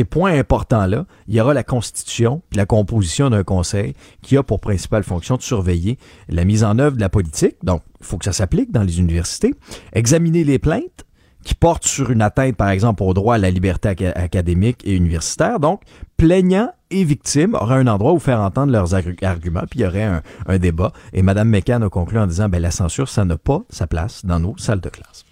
points 0.10 0.34
importants-là, 0.38 1.06
il 1.28 1.36
y 1.36 1.42
aura 1.42 1.54
la 1.54 1.64
constitution 1.64 2.42
la 2.56 2.66
composition 2.66 3.30
d'un 3.30 3.44
conseil 3.44 3.94
qui 4.22 4.38
a 4.38 4.44
pour 4.44 4.60
principale 4.60 5.04
fonction 5.04 5.36
de 5.36 5.42
surveiller 5.42 5.98
la 6.30 6.46
mise 6.46 6.64
en 6.64 6.80
œuvre 6.80 6.96
de 6.96 7.02
la 7.02 7.10
politique. 7.10 7.58
Donc, 7.64 7.82
il 8.00 8.06
faut 8.06 8.18
que 8.18 8.26
ça 8.26 8.34
s'applique 8.34 8.72
dans 8.72 8.84
les 8.84 9.00
universités. 9.00 9.54
Examiner 9.94 10.44
les 10.44 10.60
plaintes 10.60 11.07
qui 11.48 11.56
portent 11.56 11.88
sur 11.88 12.12
une 12.12 12.22
atteinte, 12.22 12.58
par 12.58 12.70
exemple, 12.70 13.04
au 13.04 13.14
droit 13.14 13.36
à 13.36 13.38
la 13.38 13.50
liberté 13.50 13.88
académique 14.16 14.82
et 14.84 14.94
universitaire. 14.94 15.62
Donc, 15.62 15.82
plaignants 16.18 16.74
et 16.92 17.06
victimes 17.06 17.56
auraient 17.56 17.78
un 17.78 17.88
endroit 17.88 18.12
où 18.12 18.20
faire 18.20 18.42
entendre 18.42 18.74
leurs 18.74 18.96
arguments, 18.96 19.64
puis 19.70 19.80
il 19.80 19.84
y 19.84 19.86
aurait 19.86 20.22
un, 20.46 20.58
débat. 20.58 20.92
Et 21.14 21.22
Mme 21.22 21.48
McCann 21.48 21.84
a 21.84 21.90
conclu 21.90 22.20
en 22.20 22.28
disant, 22.28 22.50
ben, 22.50 22.62
la 22.62 22.70
censure, 22.70 23.08
ça 23.08 23.24
n'a 23.24 23.38
pas 23.38 23.62
sa 23.70 23.88
place 23.88 24.26
dans 24.26 24.42
nos 24.42 24.58
salles 24.58 24.82
de 24.82 24.90
classe. 24.90 25.24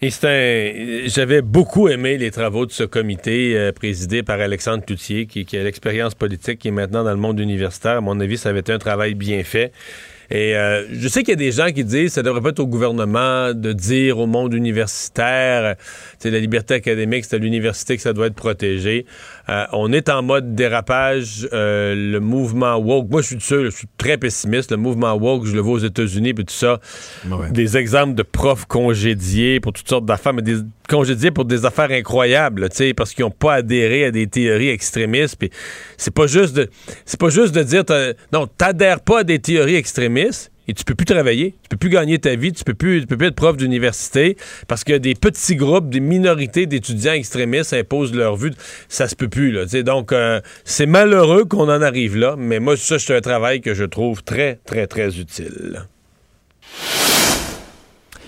Et 0.00 0.08
c'est 0.08 1.02
J'avais 1.08 1.42
beaucoup 1.42 1.88
aimé 1.88 2.16
les 2.16 2.30
travaux 2.30 2.64
de 2.64 2.72
ce 2.72 2.84
comité 2.84 3.58
euh, 3.58 3.72
présidé 3.72 4.22
par 4.22 4.40
Alexandre 4.40 4.86
Toutier, 4.86 5.26
qui, 5.26 5.44
qui 5.44 5.58
a 5.58 5.62
l'expérience 5.62 6.14
politique, 6.14 6.60
qui 6.60 6.68
est 6.68 6.70
maintenant 6.70 7.04
dans 7.04 7.10
le 7.10 7.16
monde 7.16 7.38
universitaire. 7.38 7.98
À 7.98 8.00
mon 8.00 8.18
avis, 8.20 8.38
ça 8.38 8.48
avait 8.48 8.60
été 8.60 8.72
un 8.72 8.78
travail 8.78 9.14
bien 9.14 9.44
fait. 9.44 9.70
Et 10.30 10.56
euh, 10.56 10.84
je 10.92 11.08
sais 11.08 11.20
qu'il 11.20 11.30
y 11.30 11.32
a 11.32 11.36
des 11.36 11.52
gens 11.52 11.70
qui 11.72 11.84
disent 11.84 12.12
ça 12.12 12.22
devrait 12.22 12.40
pas 12.40 12.50
être 12.50 12.60
au 12.60 12.66
gouvernement 12.66 13.54
de 13.54 13.72
dire 13.72 14.18
au 14.18 14.26
monde 14.26 14.54
universitaire, 14.54 15.76
c'est 16.18 16.30
la 16.30 16.40
liberté 16.40 16.74
académique, 16.74 17.24
c'est 17.24 17.36
à 17.36 17.38
l'université 17.38 17.96
que 17.96 18.02
ça 18.02 18.12
doit 18.12 18.26
être 18.26 18.34
protégé. 18.34 19.06
Euh, 19.48 19.64
on 19.72 19.92
est 19.92 20.08
en 20.08 20.22
mode 20.22 20.54
dérapage. 20.54 21.48
Euh, 21.52 21.94
le 21.94 22.20
mouvement 22.20 22.76
woke, 22.76 23.10
moi 23.10 23.22
je 23.22 23.28
suis 23.28 23.40
sûr, 23.40 23.64
je 23.64 23.70
suis 23.70 23.88
très 23.98 24.16
pessimiste. 24.16 24.70
Le 24.70 24.76
mouvement 24.76 25.14
woke, 25.14 25.46
je 25.46 25.54
le 25.54 25.60
vois 25.60 25.74
aux 25.74 25.84
États-Unis, 25.84 26.34
puis 26.34 26.44
tout 26.44 26.54
ça. 26.54 26.80
Des 27.50 27.76
exemples 27.76 28.14
de 28.14 28.22
profs 28.22 28.66
congédiés 28.66 29.60
pour 29.60 29.72
toutes 29.72 29.88
sortes 29.88 30.06
d'affaires, 30.06 30.32
mais 30.34 30.42
des 30.42 30.56
pour 30.86 31.44
des 31.44 31.64
affaires 31.64 31.90
incroyables, 31.90 32.68
tu 32.68 32.94
parce 32.94 33.14
qu'ils 33.14 33.24
n'ont 33.24 33.30
pas 33.30 33.54
adhéré 33.54 34.04
à 34.04 34.10
des 34.10 34.26
théories 34.26 34.68
extrémistes. 34.68 35.36
Puis 35.38 35.50
c'est 35.96 36.14
pas 36.14 36.26
juste 36.26 36.54
de, 36.54 36.70
c'est 37.04 37.20
pas 37.20 37.28
juste 37.28 37.54
de 37.54 37.62
dire, 37.62 37.84
non, 38.32 38.46
t'adhères 38.46 39.00
pas 39.00 39.20
à 39.20 39.24
des 39.24 39.38
théories 39.38 39.76
extrémistes 39.76 40.52
et 40.68 40.74
tu 40.74 40.84
peux 40.84 40.94
plus 40.94 41.06
travailler, 41.06 41.54
tu 41.62 41.68
peux 41.68 41.76
plus 41.76 41.90
gagner 41.90 42.18
ta 42.18 42.34
vie, 42.34 42.52
tu 42.52 42.64
peux 42.64 42.74
plus, 42.74 43.02
tu 43.02 43.06
peux 43.06 43.16
plus 43.16 43.28
être 43.28 43.36
prof 43.36 43.56
d'université 43.56 44.36
parce 44.66 44.82
que 44.82 44.94
des 44.94 45.14
petits 45.14 45.56
groupes, 45.56 45.88
des 45.90 46.00
minorités 46.00 46.66
d'étudiants 46.66 47.12
extrémistes 47.12 47.72
imposent 47.72 48.14
leur 48.14 48.36
vue. 48.36 48.52
Ça 48.88 49.06
se 49.06 49.14
peut 49.14 49.28
plus 49.28 49.52
là. 49.52 49.66
donc 49.82 50.12
euh, 50.12 50.40
c'est 50.64 50.86
malheureux 50.86 51.44
qu'on 51.44 51.68
en 51.68 51.82
arrive 51.82 52.16
là, 52.16 52.34
mais 52.36 52.58
moi 52.58 52.76
ça 52.76 52.98
c'est 52.98 53.16
un 53.16 53.20
travail 53.20 53.60
que 53.60 53.74
je 53.74 53.84
trouve 53.84 54.22
très 54.24 54.58
très 54.64 54.86
très 54.86 55.18
utile. 55.18 55.86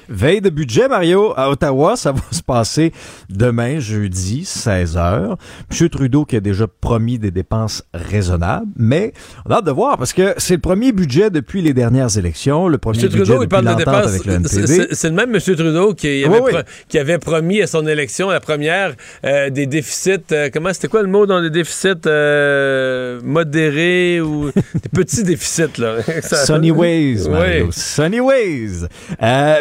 Veille 0.08 0.40
de 0.40 0.48
budget, 0.48 0.88
Mario, 0.88 1.34
à 1.36 1.50
Ottawa, 1.50 1.96
ça 1.96 2.12
va 2.12 2.20
se 2.30 2.42
passer 2.42 2.92
demain, 3.28 3.78
jeudi, 3.78 4.42
16h. 4.44 5.36
M. 5.70 5.88
Trudeau 5.88 6.24
qui 6.24 6.36
a 6.36 6.40
déjà 6.40 6.66
promis 6.66 7.18
des 7.18 7.30
dépenses 7.30 7.84
raisonnables, 7.92 8.70
mais 8.76 9.12
on 9.44 9.50
a 9.50 9.56
hâte 9.56 9.66
de 9.66 9.70
voir 9.70 9.98
parce 9.98 10.14
que 10.14 10.34
c'est 10.38 10.54
le 10.54 10.60
premier 10.60 10.92
budget 10.92 11.28
depuis 11.30 11.60
les 11.60 11.74
dernières 11.74 12.16
élections, 12.16 12.68
le 12.68 12.78
premier 12.78 13.02
budget 13.02 13.18
Trudeau, 13.18 13.44
depuis 13.44 13.62
l'entente 13.62 14.06
avec 14.06 14.24
le 14.24 14.34
NPD. 14.34 14.88
C'est 14.92 15.08
le 15.08 15.14
même 15.14 15.34
M. 15.34 15.40
Trudeau 15.40 15.92
qui 15.92 16.24
avait, 16.24 16.64
qui 16.88 16.98
avait, 16.98 17.18
promis 17.18 17.60
à 17.60 17.66
son 17.66 17.86
élection, 17.86 18.30
la 18.30 18.40
première, 18.40 18.94
euh, 19.24 19.50
des 19.50 19.66
déficits, 19.66 20.32
euh, 20.32 20.48
comment 20.52 20.72
c'était 20.72 20.88
quoi 20.88 21.02
le 21.02 21.08
mot 21.08 21.26
dans 21.26 21.40
les 21.40 21.50
déficits 21.50 21.88
euh, 22.06 23.20
modérés 23.22 24.20
ou 24.20 24.50
des 24.74 24.88
petits 24.90 25.22
déficits, 25.22 25.78
là? 25.78 25.96
Sunny 26.22 26.70
Ways, 26.70 27.28
Mario. 27.28 27.68
Sunny 27.72 28.20
Ways. 28.20 28.86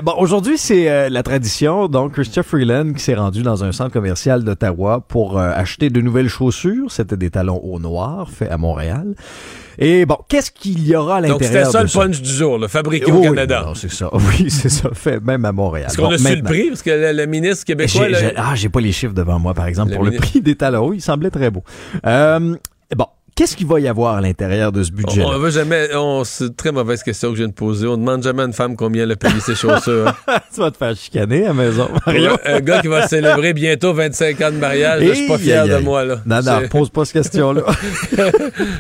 bon, 0.04 0.14
aujourd'hui, 0.18 0.37
Aujourd'hui, 0.38 0.60
c'est 0.60 0.88
euh, 0.88 1.10
la 1.10 1.24
tradition. 1.24 1.88
Donc, 1.88 2.14
Christopher 2.14 2.46
Freeland 2.46 2.94
qui 2.94 3.02
s'est 3.02 3.16
rendu 3.16 3.42
dans 3.42 3.64
un 3.64 3.72
centre 3.72 3.92
commercial 3.92 4.44
d'Ottawa 4.44 5.04
pour 5.08 5.40
euh, 5.40 5.50
acheter 5.52 5.90
de 5.90 6.00
nouvelles 6.00 6.30
chaussures. 6.30 6.92
C'était 6.92 7.18
des 7.18 7.32
talons 7.32 7.60
au 7.64 7.80
noir 7.80 8.30
faits 8.30 8.52
à 8.52 8.58
Montréal. 8.60 9.16
Et 9.80 10.06
bon, 10.06 10.20
qu'est-ce 10.30 10.52
qu'il 10.52 10.88
y 10.88 10.96
aura 10.96 11.16
à 11.16 11.22
l'intérieur 11.22 11.40
Donc, 11.40 11.48
c'était 11.48 11.66
ça 11.66 11.82
le 11.82 11.90
punch 11.90 12.22
du 12.22 12.30
jour, 12.30 12.60
le 12.60 12.68
fabriqué 12.68 13.12
au 13.12 13.20
Canada. 13.20 13.66
c'est 13.74 13.90
ça. 13.90 14.12
Oui, 14.14 14.52
c'est 14.52 14.70
ça. 14.70 14.92
Fait 14.94 15.20
même 15.20 15.44
à 15.44 15.52
Montréal. 15.52 15.88
Est-ce 15.90 15.98
qu'on 15.98 16.12
a 16.12 16.20
su 16.20 16.36
le 16.36 16.44
prix? 16.44 16.68
Parce 16.68 16.84
que 16.84 17.12
le, 17.12 17.26
ministre 17.26 17.66
québécois... 17.66 18.06
ah, 18.36 18.54
j'ai 18.54 18.70
pas 18.70 18.80
les 18.80 18.92
chiffres 18.92 19.16
devant 19.16 19.40
moi, 19.40 19.56
par 19.56 19.66
exemple, 19.66 19.96
pour 19.96 20.04
le 20.04 20.12
prix 20.12 20.42
des 20.42 20.54
talons. 20.54 20.94
Il 20.94 21.02
semblait 21.02 21.32
très 21.32 21.50
beau. 21.50 21.64
Euh, 22.06 22.56
bon, 22.96 23.08
Qu'est-ce 23.38 23.56
qu'il 23.56 23.68
va 23.68 23.80
y 23.80 23.88
avoir 23.88 24.16
à 24.16 24.22
l'intérieur 24.22 24.72
de 24.72 24.82
ce 24.82 24.92
budget? 24.92 25.24
On, 25.24 25.38
veut 25.38 25.52
jamais. 25.52 25.90
c'est 26.24 26.46
une 26.46 26.56
très 26.56 26.72
mauvaise 26.72 27.04
question 27.04 27.30
que 27.30 27.36
je 27.36 27.42
viens 27.42 27.48
de 27.48 27.54
poser. 27.54 27.86
On 27.86 27.96
demande 27.96 28.24
jamais 28.24 28.42
à 28.42 28.46
une 28.46 28.54
femme 28.54 28.76
combien 28.76 29.04
elle 29.04 29.12
a 29.12 29.16
payé 29.16 29.40
ses 29.40 29.54
chaussures. 29.54 30.12
tu 30.56 30.60
vas 30.60 30.72
te 30.72 30.78
faire 30.78 30.96
chicaner 30.96 31.44
à 31.46 31.50
la 31.50 31.54
maison. 31.54 31.88
un 32.08 32.60
gars 32.62 32.82
qui 32.82 32.88
va 32.88 33.08
célébrer 33.08 33.54
bientôt 33.54 33.94
25 33.94 34.42
ans 34.42 34.52
de 34.52 34.58
mariage, 34.58 35.04
je 35.04 35.14
suis 35.14 35.28
pas 35.28 35.38
fier 35.38 35.68
de 35.68 35.78
moi. 35.78 36.04
Là. 36.04 36.16
Non, 36.26 36.42
non, 36.42 36.68
pose 36.68 36.90
pas 36.90 37.06
cette 37.06 37.14
question-là. 37.14 37.62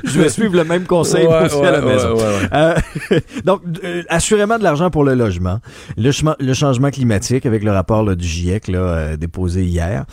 je 0.03 0.19
vais 0.19 0.29
suivre 0.29 0.55
le 0.55 0.63
même 0.63 0.85
conseil 0.87 1.25
pour 1.25 1.35
aussi 1.35 1.63
à 1.63 1.71
la 1.73 1.81
maison. 1.81 2.17
Euh, 2.51 2.75
donc, 3.45 3.61
euh, 3.83 4.01
assurément 4.09 4.57
de 4.57 4.63
l'argent 4.63 4.89
pour 4.89 5.03
le 5.03 5.13
logement, 5.13 5.59
le, 5.97 6.09
le, 6.39 6.53
changement 6.55 6.89
climatique 6.89 7.45
avec 7.45 7.63
le 7.63 7.69
rapport 7.69 8.01
là, 8.01 8.15
du 8.15 8.27
GIEC 8.27 8.69
là, 8.69 8.79
euh, 8.79 9.17
déposé 9.17 9.63
hier. 9.65 10.05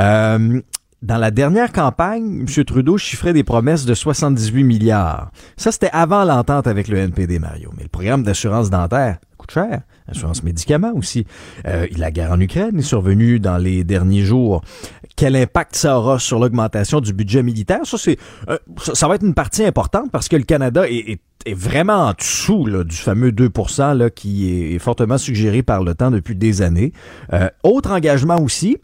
Euh, 0.00 0.60
dans 1.02 1.18
la 1.18 1.32
dernière 1.32 1.72
campagne, 1.72 2.46
M. 2.46 2.64
Trudeau 2.64 2.96
chiffrait 2.96 3.32
des 3.32 3.42
promesses 3.42 3.84
de 3.84 3.94
78 3.94 4.62
milliards. 4.62 5.32
Ça, 5.56 5.72
c'était 5.72 5.90
avant 5.92 6.24
l'entente 6.24 6.68
avec 6.68 6.86
le 6.86 6.98
NPD, 6.98 7.40
Mario. 7.40 7.70
Mais 7.76 7.82
le 7.82 7.88
programme 7.88 8.22
d'assurance 8.22 8.70
dentaire 8.70 9.18
coûte 9.36 9.50
cher. 9.50 9.82
Assurance 10.06 10.44
médicaments 10.44 10.92
aussi. 10.94 11.26
Euh, 11.66 11.88
la 11.96 12.12
guerre 12.12 12.30
en 12.30 12.40
Ukraine 12.40 12.78
est 12.78 12.82
survenue 12.82 13.40
dans 13.40 13.58
les 13.58 13.82
derniers 13.82 14.22
jours. 14.22 14.62
Quel 15.16 15.34
impact 15.34 15.74
ça 15.74 15.98
aura 15.98 16.20
sur 16.20 16.38
l'augmentation 16.38 17.00
du 17.00 17.12
budget 17.12 17.42
militaire? 17.42 17.80
Ça, 17.84 17.98
c'est, 17.98 18.18
euh, 18.48 18.58
ça, 18.78 19.08
va 19.08 19.16
être 19.16 19.24
une 19.24 19.34
partie 19.34 19.64
importante 19.64 20.10
parce 20.12 20.28
que 20.28 20.36
le 20.36 20.44
Canada 20.44 20.88
est, 20.88 21.18
vraiment 21.54 22.06
en 22.06 22.12
dessous 22.12 22.68
du 22.84 22.94
fameux 22.94 23.32
2 23.32 23.50
là, 23.96 24.10
qui 24.10 24.74
est 24.74 24.78
fortement 24.78 25.18
suggéré 25.18 25.64
par 25.64 25.82
le 25.82 25.96
temps 25.96 26.12
depuis 26.12 26.36
des 26.36 26.62
années. 26.62 26.92
Euh, 27.32 27.48
autre 27.64 27.90
engagement 27.90 28.40
aussi, 28.40 28.76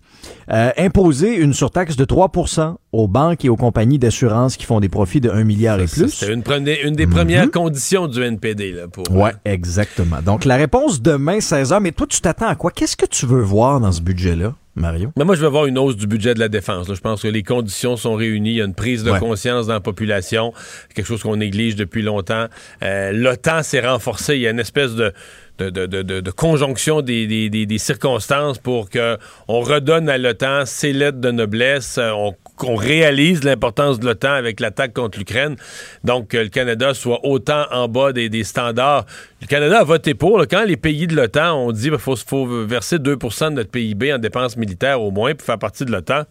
euh, 0.51 0.71
imposer 0.79 1.37
une 1.37 1.53
surtaxe 1.53 1.97
de 1.97 2.05
3% 2.05 2.77
aux 2.93 3.09
banques 3.09 3.45
et 3.45 3.49
aux 3.49 3.57
compagnies 3.57 3.99
d'assurance 3.99 4.57
qui 4.57 4.65
font 4.65 4.81
des 4.81 4.89
profits 4.89 5.21
de 5.21 5.31
1 5.31 5.45
milliard 5.45 5.81
et 5.81 5.87
plus. 5.87 6.09
C'est 6.09 6.33
une, 6.33 6.43
une, 6.85 6.95
des 6.95 7.07
premières 7.07 7.45
mhm. 7.45 7.51
conditions 7.51 8.07
du 8.07 8.23
NPD. 8.23 8.73
Là, 8.73 8.89
pour, 8.89 9.11
ouais, 9.11 9.33
exactement. 9.45 10.23
Donc, 10.25 10.45
la 10.45 10.57
réponse 10.57 11.03
demain, 11.03 11.41
16 11.41 11.73
h. 11.73 11.81
Mais 11.81 11.93
toi, 11.93 12.07
tu 12.09 12.21
t'attends 12.21 12.49
à 12.49 12.55
quoi? 12.55 12.71
Qu'est-ce 12.71 12.97
que 12.97 13.07
tu 13.07 13.27
veux 13.27 13.43
voir 13.43 13.81
dans 13.81 13.93
ce 13.93 14.01
budget-là? 14.01 14.55
Mario? 14.79 15.13
Mais 15.17 15.25
moi, 15.25 15.35
je 15.35 15.41
veux 15.43 15.49
voir 15.49 15.67
une 15.67 15.79
hausse 15.79 15.97
du 15.97 16.07
budget 16.07 16.35
de 16.35 16.39
la 16.39 16.49
défense. 16.49 16.93
Je 16.93 17.01
pense 17.01 17.23
que 17.23 17.29
les 17.29 17.43
conditions 17.43 17.97
sont 17.97 18.15
réunies. 18.15 18.51
Il 18.51 18.57
y 18.57 18.63
a 18.63 18.65
une 18.65 18.75
prise 18.75 19.05
de 19.05 19.13
conscience 19.19 19.67
dans 19.67 19.75
la 19.75 19.81
population, 19.81 20.53
quelque 20.95 21.07
chose 21.07 21.23
qu'on 21.23 21.37
néglige 21.37 21.77
depuis 21.77 22.03
longtemps. 22.03 22.47
Euh, 22.83 23.13
L'OTAN 23.13 23.63
s'est 23.63 23.87
renforcé. 23.87 24.37
Il 24.37 24.43
y 24.43 24.47
a 24.47 24.51
une 24.51 24.61
espèce 24.61 24.95
de 24.95 25.13
de, 25.59 26.31
conjonction 26.31 27.03
des, 27.03 27.79
circonstances 27.79 28.59
pour 28.59 28.89
qu'on 28.91 29.61
redonne 29.61 30.09
à 30.09 30.19
l'OTAN 30.19 30.65
ses 30.67 30.93
lettres 30.93 31.19
de 31.19 31.31
noblesse, 31.31 31.99
euh, 31.99 32.31
qu'on 32.57 32.75
réalise 32.75 33.45
l'importance 33.45 33.99
de 34.01 34.07
l'OTAN 34.07 34.33
avec 34.33 34.61
l'attaque 34.61 34.93
contre 34.93 35.19
l'Ukraine, 35.19 35.57
donc 36.05 36.29
que 36.29 36.39
le 36.39 36.49
Canada 36.49 36.95
soit 36.95 37.21
autant 37.25 37.65
en 37.71 37.89
bas 37.89 38.13
des, 38.13 38.45
standards. 38.45 39.07
Le 39.41 39.47
Canada 39.47 39.81
a 39.81 39.85
voté 39.85 40.15
pour. 40.15 40.41
quand 40.49 40.65
les 40.65 40.77
pays 40.77 41.07
de 41.07 41.15
l'OTAN 41.15 41.55
ont 41.57 41.73
dit 41.73 41.91
qu'il 41.91 41.99
faut, 41.99 42.47
verser 42.67 42.99
2% 42.99 43.51
de 43.51 43.55
notre 43.55 43.71
PIB 43.71 44.13
en 44.13 44.19
dépenses 44.19 44.57
militaires 44.57 45.01
au 45.01 45.11
moins 45.11 45.35
pour 45.35 45.47
faire 45.47 45.59
partie 45.59 45.85
de 45.85 45.93
l'OTAN, 45.93 46.25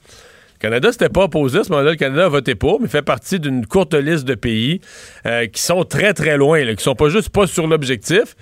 le 0.58 0.60
Canada 0.60 0.92
s'était 0.92 1.10
pas 1.10 1.26
opposé 1.26 1.60
à 1.60 1.64
ce 1.64 1.70
moment-là. 1.70 1.92
Le 1.92 1.98
Canada 1.98 2.26
a 2.26 2.30
voté 2.30 2.56
pour, 2.56 2.82
mais 2.82 2.88
fait 2.88 3.04
partie 3.04 3.40
d'une 3.40 3.68
courte 3.68 3.94
liste 3.94 4.26
de 4.26 4.34
pays 4.34 4.82
euh, 5.28 5.46
qui 5.46 5.62
sont 5.62 5.84
très, 5.84 6.14
très 6.14 6.36
loin, 6.36 6.64
là, 6.64 6.74
qui 6.74 6.84
sont 6.84 6.96
pas 6.96 7.10
juste 7.10 7.30
pas 7.30 7.46
sur 7.46 7.68
l'objectif, 7.68 8.36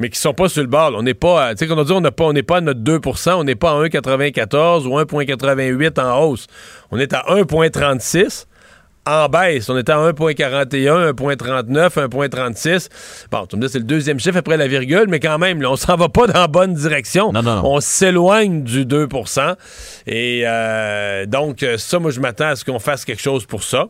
mais 0.00 0.08
qui 0.08 0.18
sont 0.18 0.34
pas 0.34 0.48
sur 0.48 0.62
le 0.62 0.68
bord. 0.68 0.92
On 0.96 1.02
n'est 1.02 1.14
pas, 1.14 1.54
tu 1.54 1.58
sais, 1.58 1.66
qu'on 1.68 1.78
a 1.78 1.84
dit, 1.84 1.92
on 1.92 2.00
n'est 2.00 2.10
pas, 2.10 2.32
pas 2.46 2.56
à 2.56 2.60
notre 2.60 2.80
2% 2.80 3.32
on 3.34 3.44
n'est 3.44 3.54
pas 3.54 3.72
à 3.72 3.74
1,94 3.74 4.86
ou 4.86 4.98
1,88 4.98 6.00
en 6.00 6.24
hausse. 6.24 6.46
On 6.90 6.98
est 6.98 7.12
à 7.12 7.22
1,36 7.28 8.46
en 9.06 9.28
baisse. 9.28 9.68
On 9.68 9.76
était 9.76 9.92
à 9.92 9.98
1,41, 9.98 11.12
1,39, 11.12 12.08
1,36. 12.08 12.88
Bon, 13.30 13.46
tu 13.46 13.56
me 13.56 13.62
dis, 13.62 13.72
c'est 13.72 13.78
le 13.78 13.84
deuxième 13.84 14.18
chiffre 14.18 14.38
après 14.38 14.56
la 14.56 14.68
virgule, 14.68 15.06
mais 15.08 15.20
quand 15.20 15.38
même, 15.38 15.60
là, 15.60 15.70
on 15.70 15.76
s'en 15.76 15.96
va 15.96 16.08
pas 16.08 16.26
dans 16.26 16.40
la 16.40 16.48
bonne 16.48 16.74
direction. 16.74 17.32
Non, 17.32 17.42
non, 17.42 17.56
non. 17.56 17.62
On 17.64 17.80
s'éloigne 17.80 18.62
du 18.62 18.86
2% 18.86 19.54
Et 20.06 20.42
euh, 20.46 21.26
donc, 21.26 21.64
ça, 21.76 21.98
moi, 21.98 22.10
je 22.10 22.20
m'attends 22.20 22.48
à 22.48 22.56
ce 22.56 22.64
qu'on 22.64 22.78
fasse 22.78 23.04
quelque 23.04 23.22
chose 23.22 23.44
pour 23.44 23.62
ça. 23.62 23.86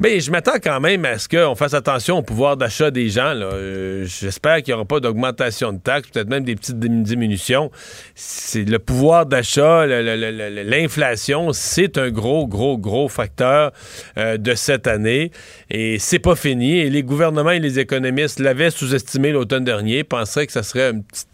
Mais 0.00 0.20
je 0.20 0.30
m'attends 0.30 0.58
quand 0.62 0.80
même 0.80 1.04
à 1.04 1.18
ce 1.18 1.28
qu'on 1.28 1.54
fasse 1.54 1.74
attention 1.74 2.18
au 2.18 2.22
pouvoir 2.22 2.56
d'achat 2.56 2.90
des 2.90 3.08
gens. 3.08 3.32
Euh, 3.34 4.04
J'espère 4.06 4.56
qu'il 4.62 4.72
n'y 4.72 4.74
aura 4.74 4.84
pas 4.84 5.00
d'augmentation 5.00 5.72
de 5.72 5.78
taxes, 5.78 6.08
peut-être 6.10 6.28
même 6.28 6.44
des 6.44 6.56
petites 6.56 6.78
dim- 6.78 7.02
diminutions. 7.02 7.70
C'est 8.14 8.64
le 8.64 8.78
pouvoir 8.78 9.26
d'achat, 9.26 9.86
l'inflation, 9.86 11.52
c'est 11.52 11.98
un 11.98 12.10
gros, 12.10 12.46
gros, 12.46 12.78
gros 12.78 13.08
facteur 13.08 13.72
euh, 14.18 14.36
de 14.36 14.54
cette 14.54 14.86
année. 14.86 15.30
Et 15.70 15.98
c'est 15.98 16.18
pas 16.18 16.36
fini. 16.36 16.78
Et 16.78 16.90
les 16.90 17.02
gouvernements 17.02 17.50
et 17.52 17.60
les 17.60 17.78
économistes 17.78 18.40
l'avaient 18.40 18.70
sous-estimé 18.70 19.32
l'automne 19.32 19.64
dernier, 19.64 20.04
penseraient 20.04 20.46
que 20.46 20.52
ça 20.52 20.62
serait 20.62 20.90
une 20.90 21.04
petite 21.04 21.28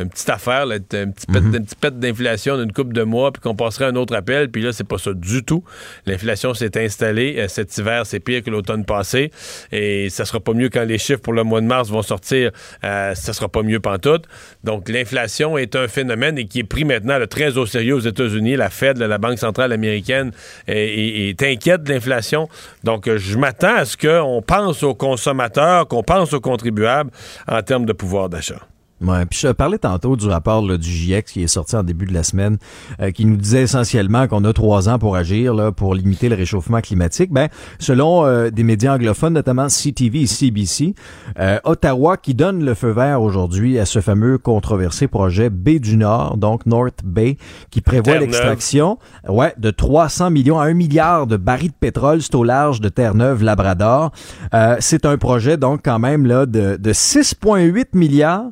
une 0.00 0.08
petite 0.08 0.30
affaire, 0.30 0.66
là, 0.66 0.76
un 0.76 1.10
petit 1.10 1.26
pet, 1.26 1.40
Mhm. 1.40 1.54
un 1.54 1.60
petit 1.62 1.74
pet 1.76 1.98
d'inflation 1.98 2.56
d'une 2.58 2.72
coupe 2.72 2.92
de 2.92 3.02
mois, 3.02 3.30
puis 3.32 3.40
qu'on 3.42 3.54
passerait 3.54 3.84
à 3.86 3.88
un 3.88 3.96
autre 3.96 4.14
appel, 4.14 4.50
puis 4.50 4.62
là, 4.62 4.72
c'est 4.72 4.84
pas 4.86 4.98
ça 4.98 5.12
du 5.14 5.42
tout. 5.44 5.62
L'inflation 6.06 6.54
s'est 6.54 6.82
installée. 6.82 7.36
Euh, 7.38 7.48
cet 7.48 7.76
hiver, 7.76 8.06
c'est 8.06 8.20
pire 8.20 8.42
que 8.42 8.50
l'automne 8.50 8.84
passé. 8.84 9.30
Et 9.70 10.08
ça 10.10 10.24
sera 10.24 10.40
pas 10.40 10.54
mieux 10.54 10.68
quand 10.70 10.84
les 10.84 10.98
chiffres 10.98 11.20
pour 11.20 11.32
le 11.34 11.44
mois 11.44 11.60
de 11.60 11.66
mars 11.66 11.90
vont 11.90 12.02
sortir. 12.02 12.50
Euh, 12.84 13.14
ça 13.14 13.32
sera 13.32 13.48
pas 13.48 13.62
mieux 13.62 13.80
pantoute. 13.80 14.24
Donc, 14.64 14.88
l'inflation 14.88 15.58
est 15.58 15.76
un 15.76 15.88
phénomène 15.88 16.38
et 16.38 16.46
qui 16.46 16.60
est 16.60 16.64
pris 16.64 16.84
maintenant 16.84 17.18
là, 17.18 17.26
très 17.26 17.58
au 17.58 17.66
sérieux 17.66 17.94
aux 17.96 18.00
États-Unis. 18.00 18.56
La 18.56 18.70
Fed, 18.70 18.98
la 18.98 19.18
Banque 19.18 19.38
centrale 19.38 19.72
américaine, 19.72 20.32
est, 20.68 20.74
est- 20.76 21.28
est 21.28 21.42
inquiète 21.42 21.82
de 21.82 21.92
l'inflation. 21.92 22.48
Donc, 22.84 23.08
euh, 23.08 23.18
je 23.18 23.36
m'attends 23.36 23.76
à 23.76 23.84
ce 23.84 23.96
qu'on 23.96 24.42
pense 24.42 24.82
aux 24.82 24.94
consommateurs, 24.94 25.86
qu'on 25.88 26.02
pense 26.02 26.32
aux 26.32 26.40
contribuables 26.40 27.10
en 27.46 27.62
termes 27.62 27.84
de 27.84 27.92
pouvoir 27.92 28.28
d'achat. 28.28 28.60
Ouais, 29.02 29.26
puis 29.26 29.38
je 29.42 29.48
parlais 29.48 29.78
tantôt 29.78 30.16
du 30.16 30.26
rapport 30.28 30.66
là, 30.66 30.76
du 30.76 30.88
GIEC 30.88 31.26
qui 31.26 31.42
est 31.42 31.48
sorti 31.48 31.76
en 31.76 31.82
début 31.82 32.06
de 32.06 32.14
la 32.14 32.22
semaine, 32.22 32.58
euh, 33.00 33.10
qui 33.10 33.24
nous 33.24 33.36
disait 33.36 33.62
essentiellement 33.62 34.28
qu'on 34.28 34.44
a 34.44 34.52
trois 34.52 34.88
ans 34.88 34.98
pour 34.98 35.16
agir 35.16 35.54
là, 35.54 35.72
pour 35.72 35.94
limiter 35.94 36.28
le 36.28 36.36
réchauffement 36.36 36.80
climatique. 36.80 37.30
Ben, 37.32 37.48
selon 37.78 38.24
euh, 38.24 38.50
des 38.50 38.62
médias 38.62 38.94
anglophones, 38.94 39.34
notamment 39.34 39.66
CTV 39.68 40.22
et 40.22 40.26
CBC, 40.26 40.94
euh, 41.38 41.58
Ottawa 41.64 42.16
qui 42.16 42.34
donne 42.34 42.64
le 42.64 42.74
feu 42.74 42.90
vert 42.90 43.22
aujourd'hui 43.22 43.78
à 43.78 43.86
ce 43.86 44.00
fameux 44.00 44.38
controversé 44.38 45.08
projet 45.08 45.50
Baie 45.50 45.78
du 45.78 45.96
Nord, 45.96 46.36
donc 46.36 46.66
North 46.66 47.00
Bay, 47.04 47.36
qui 47.70 47.80
prévoit 47.80 48.18
l'extraction 48.18 48.98
ouais, 49.28 49.54
de 49.58 49.70
300 49.70 50.30
millions 50.30 50.58
à 50.58 50.66
1 50.66 50.74
milliard 50.74 51.26
de 51.26 51.36
barils 51.36 51.70
de 51.70 51.74
pétrole 51.78 52.22
c'est 52.22 52.34
au 52.34 52.44
large 52.44 52.80
de 52.80 52.88
Terre-Neuve, 52.88 53.42
Labrador. 53.42 54.12
Euh, 54.54 54.76
c'est 54.80 55.06
un 55.06 55.16
projet 55.16 55.56
donc 55.56 55.80
quand 55.84 55.98
même 55.98 56.26
là 56.26 56.46
de, 56.46 56.76
de 56.76 56.92
6,8 56.92 57.86
milliards. 57.94 58.50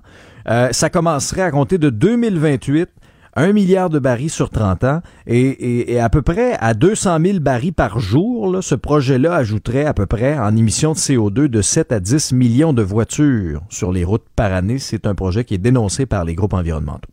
Euh, 0.49 0.69
ça 0.73 0.91
commencerait 0.91 1.43
à 1.43 1.51
compter 1.51 1.79
de 1.79 1.91
2028. 1.91 2.89
1 3.37 3.53
milliard 3.53 3.91
de 3.91 4.01
barils 4.01 4.29
sur 4.29 4.51
30 4.51 4.83
ans 4.83 5.03
et, 5.27 6.01
à 6.01 6.09
peu 6.09 6.21
près 6.21 6.57
à 6.59 6.75
200 6.75 7.19
000 7.25 7.39
barils 7.39 7.73
par 7.73 8.01
jour, 8.01 8.59
ce 8.61 8.75
projet-là 8.75 9.35
ajouterait 9.35 9.85
à 9.85 9.95
peu 9.95 10.07
près 10.07 10.37
en 10.37 10.57
émissions 10.57 10.93
de 10.93 10.99
CO2 10.99 11.47
de 11.47 11.63
7 11.63 11.93
à 11.93 12.01
10 12.01 12.33
millions 12.33 12.73
de 12.73 12.83
voitures 12.83 13.63
sur 13.69 13.93
les 13.93 14.03
routes 14.03 14.27
par 14.35 14.53
année. 14.53 14.79
C'est 14.79 15.07
un 15.07 15.15
projet 15.15 15.45
qui 15.45 15.55
est 15.55 15.59
dénoncé 15.59 16.07
par 16.07 16.25
les 16.25 16.35
groupes 16.35 16.55
environnementaux. 16.55 17.09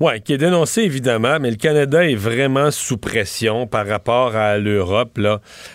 Oui, 0.00 0.20
qui 0.22 0.32
est 0.32 0.38
dénoncé 0.38 0.82
évidemment, 0.82 1.38
mais 1.40 1.50
le 1.50 1.56
Canada 1.56 2.08
est 2.08 2.14
vraiment 2.14 2.70
sous 2.70 2.98
pression 2.98 3.66
par 3.66 3.86
rapport 3.86 4.36
à 4.36 4.58
l'Europe. 4.58 5.18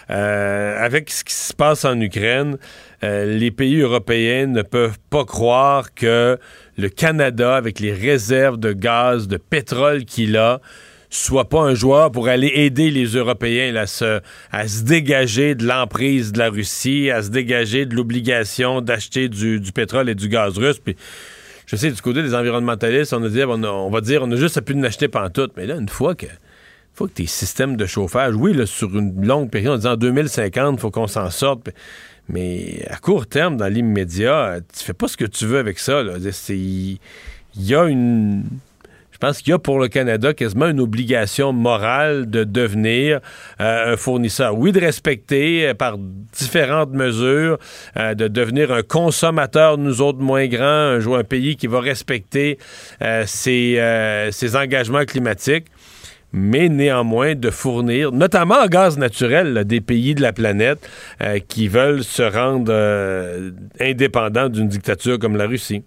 Euh, 0.09 0.77
avec 0.79 1.09
ce 1.09 1.23
qui 1.23 1.33
se 1.33 1.53
passe 1.53 1.83
en 1.83 1.99
Ukraine, 1.99 2.57
euh, 3.03 3.37
les 3.37 3.51
pays 3.51 3.79
européens 3.79 4.47
ne 4.47 4.61
peuvent 4.61 4.97
pas 5.09 5.25
croire 5.25 5.93
que 5.93 6.37
le 6.77 6.89
Canada, 6.89 7.55
avec 7.55 7.79
les 7.79 7.91
réserves 7.91 8.57
de 8.57 8.71
gaz, 8.71 9.27
de 9.27 9.35
pétrole 9.35 10.05
qu'il 10.05 10.37
a, 10.37 10.61
soit 11.09 11.49
pas 11.49 11.59
un 11.59 11.75
joueur 11.75 12.11
pour 12.11 12.29
aller 12.29 12.51
aider 12.55 12.89
les 12.91 13.05
Européens 13.05 13.75
à, 13.75 13.85
se, 13.85 14.83
dégager 14.83 15.53
de 15.53 15.65
l'emprise 15.65 16.31
de 16.31 16.39
la 16.39 16.49
Russie, 16.49 17.11
à 17.11 17.21
se 17.21 17.29
dégager 17.29 17.85
de 17.85 17.93
l'obligation 17.93 18.81
d'acheter 18.81 19.27
du, 19.27 19.59
pétrole 19.73 20.09
et 20.09 20.15
du 20.15 20.29
gaz 20.29 20.57
russe. 20.57 20.79
Puis, 20.79 20.95
je 21.67 21.75
sais, 21.75 21.91
du 21.91 22.01
côté 22.01 22.23
des 22.23 22.33
environnementalistes, 22.33 23.13
on, 23.13 23.23
a 23.23 23.29
dit, 23.29 23.43
on, 23.43 23.63
on 23.63 23.89
va 23.89 24.01
dire, 24.01 24.23
on 24.23 24.31
a 24.31 24.35
juste 24.37 24.57
à 24.57 24.61
plus 24.61 24.75
n'acheter 24.75 25.09
pantoute. 25.09 25.51
Mais 25.57 25.65
là, 25.65 25.75
une 25.75 25.89
fois 25.89 26.15
que, 26.15 26.25
fois 26.93 27.07
que 27.07 27.13
tes 27.13 27.27
systèmes 27.27 27.75
de 27.75 27.85
chauffage, 27.85 28.33
oui, 28.35 28.53
là, 28.53 28.65
sur 28.65 28.97
une 28.97 29.25
longue 29.25 29.49
période, 29.49 29.73
en 29.73 29.77
disant 29.77 29.95
2050, 29.97 30.75
il 30.77 30.79
faut 30.79 30.91
qu'on 30.91 31.07
s'en 31.07 31.29
sorte. 31.29 31.65
puis- 31.65 31.73
Mais 32.29 32.85
à 32.89 32.97
court 32.97 33.27
terme, 33.27 33.57
dans 33.57 33.67
l'immédiat, 33.67 34.59
tu 34.77 34.83
fais 34.83 34.93
pas 34.93 35.07
ce 35.07 35.17
que 35.17 35.25
tu 35.25 35.45
veux 35.45 35.59
avec 35.59 35.79
ça. 35.79 36.03
Il 36.55 36.97
y 37.57 37.75
a 37.75 37.85
une. 37.85 38.43
Je 39.11 39.17
pense 39.19 39.41
qu'il 39.41 39.51
y 39.51 39.53
a 39.53 39.59
pour 39.59 39.79
le 39.79 39.87
Canada 39.87 40.33
quasiment 40.33 40.67
une 40.67 40.81
obligation 40.81 41.53
morale 41.53 42.29
de 42.29 42.43
devenir 42.43 43.21
euh, 43.61 43.93
un 43.93 43.95
fournisseur. 43.95 44.57
Oui, 44.57 44.73
de 44.73 44.81
respecter 44.81 45.67
euh, 45.67 45.73
par 45.73 45.97
différentes 45.97 46.91
mesures, 46.91 47.57
euh, 47.95 48.15
de 48.15 48.27
devenir 48.27 48.73
un 48.73 48.81
consommateur, 48.81 49.77
nous 49.77 50.01
autres 50.01 50.19
moins 50.19 50.47
grands, 50.47 50.65
un, 50.65 51.13
un 51.13 51.23
pays 51.23 51.55
qui 51.55 51.67
va 51.67 51.79
respecter 51.79 52.57
ses 53.25 54.55
engagements 54.55 55.05
climatiques 55.05 55.67
mais 56.33 56.67
néanmoins 56.67 57.35
de 57.35 57.51
fournir, 57.51 58.11
notamment 58.11 58.55
en 58.55 58.67
gaz 58.67 58.97
naturel, 58.97 59.63
des 59.65 59.81
pays 59.81 60.15
de 60.15 60.21
la 60.21 60.33
planète 60.33 60.89
euh, 61.21 61.39
qui 61.47 61.67
veulent 61.67 62.03
se 62.03 62.23
rendre 62.23 62.71
euh, 62.73 63.51
indépendants 63.79 64.49
d'une 64.49 64.67
dictature 64.67 65.19
comme 65.19 65.37
la 65.37 65.45
Russie. 65.45 65.83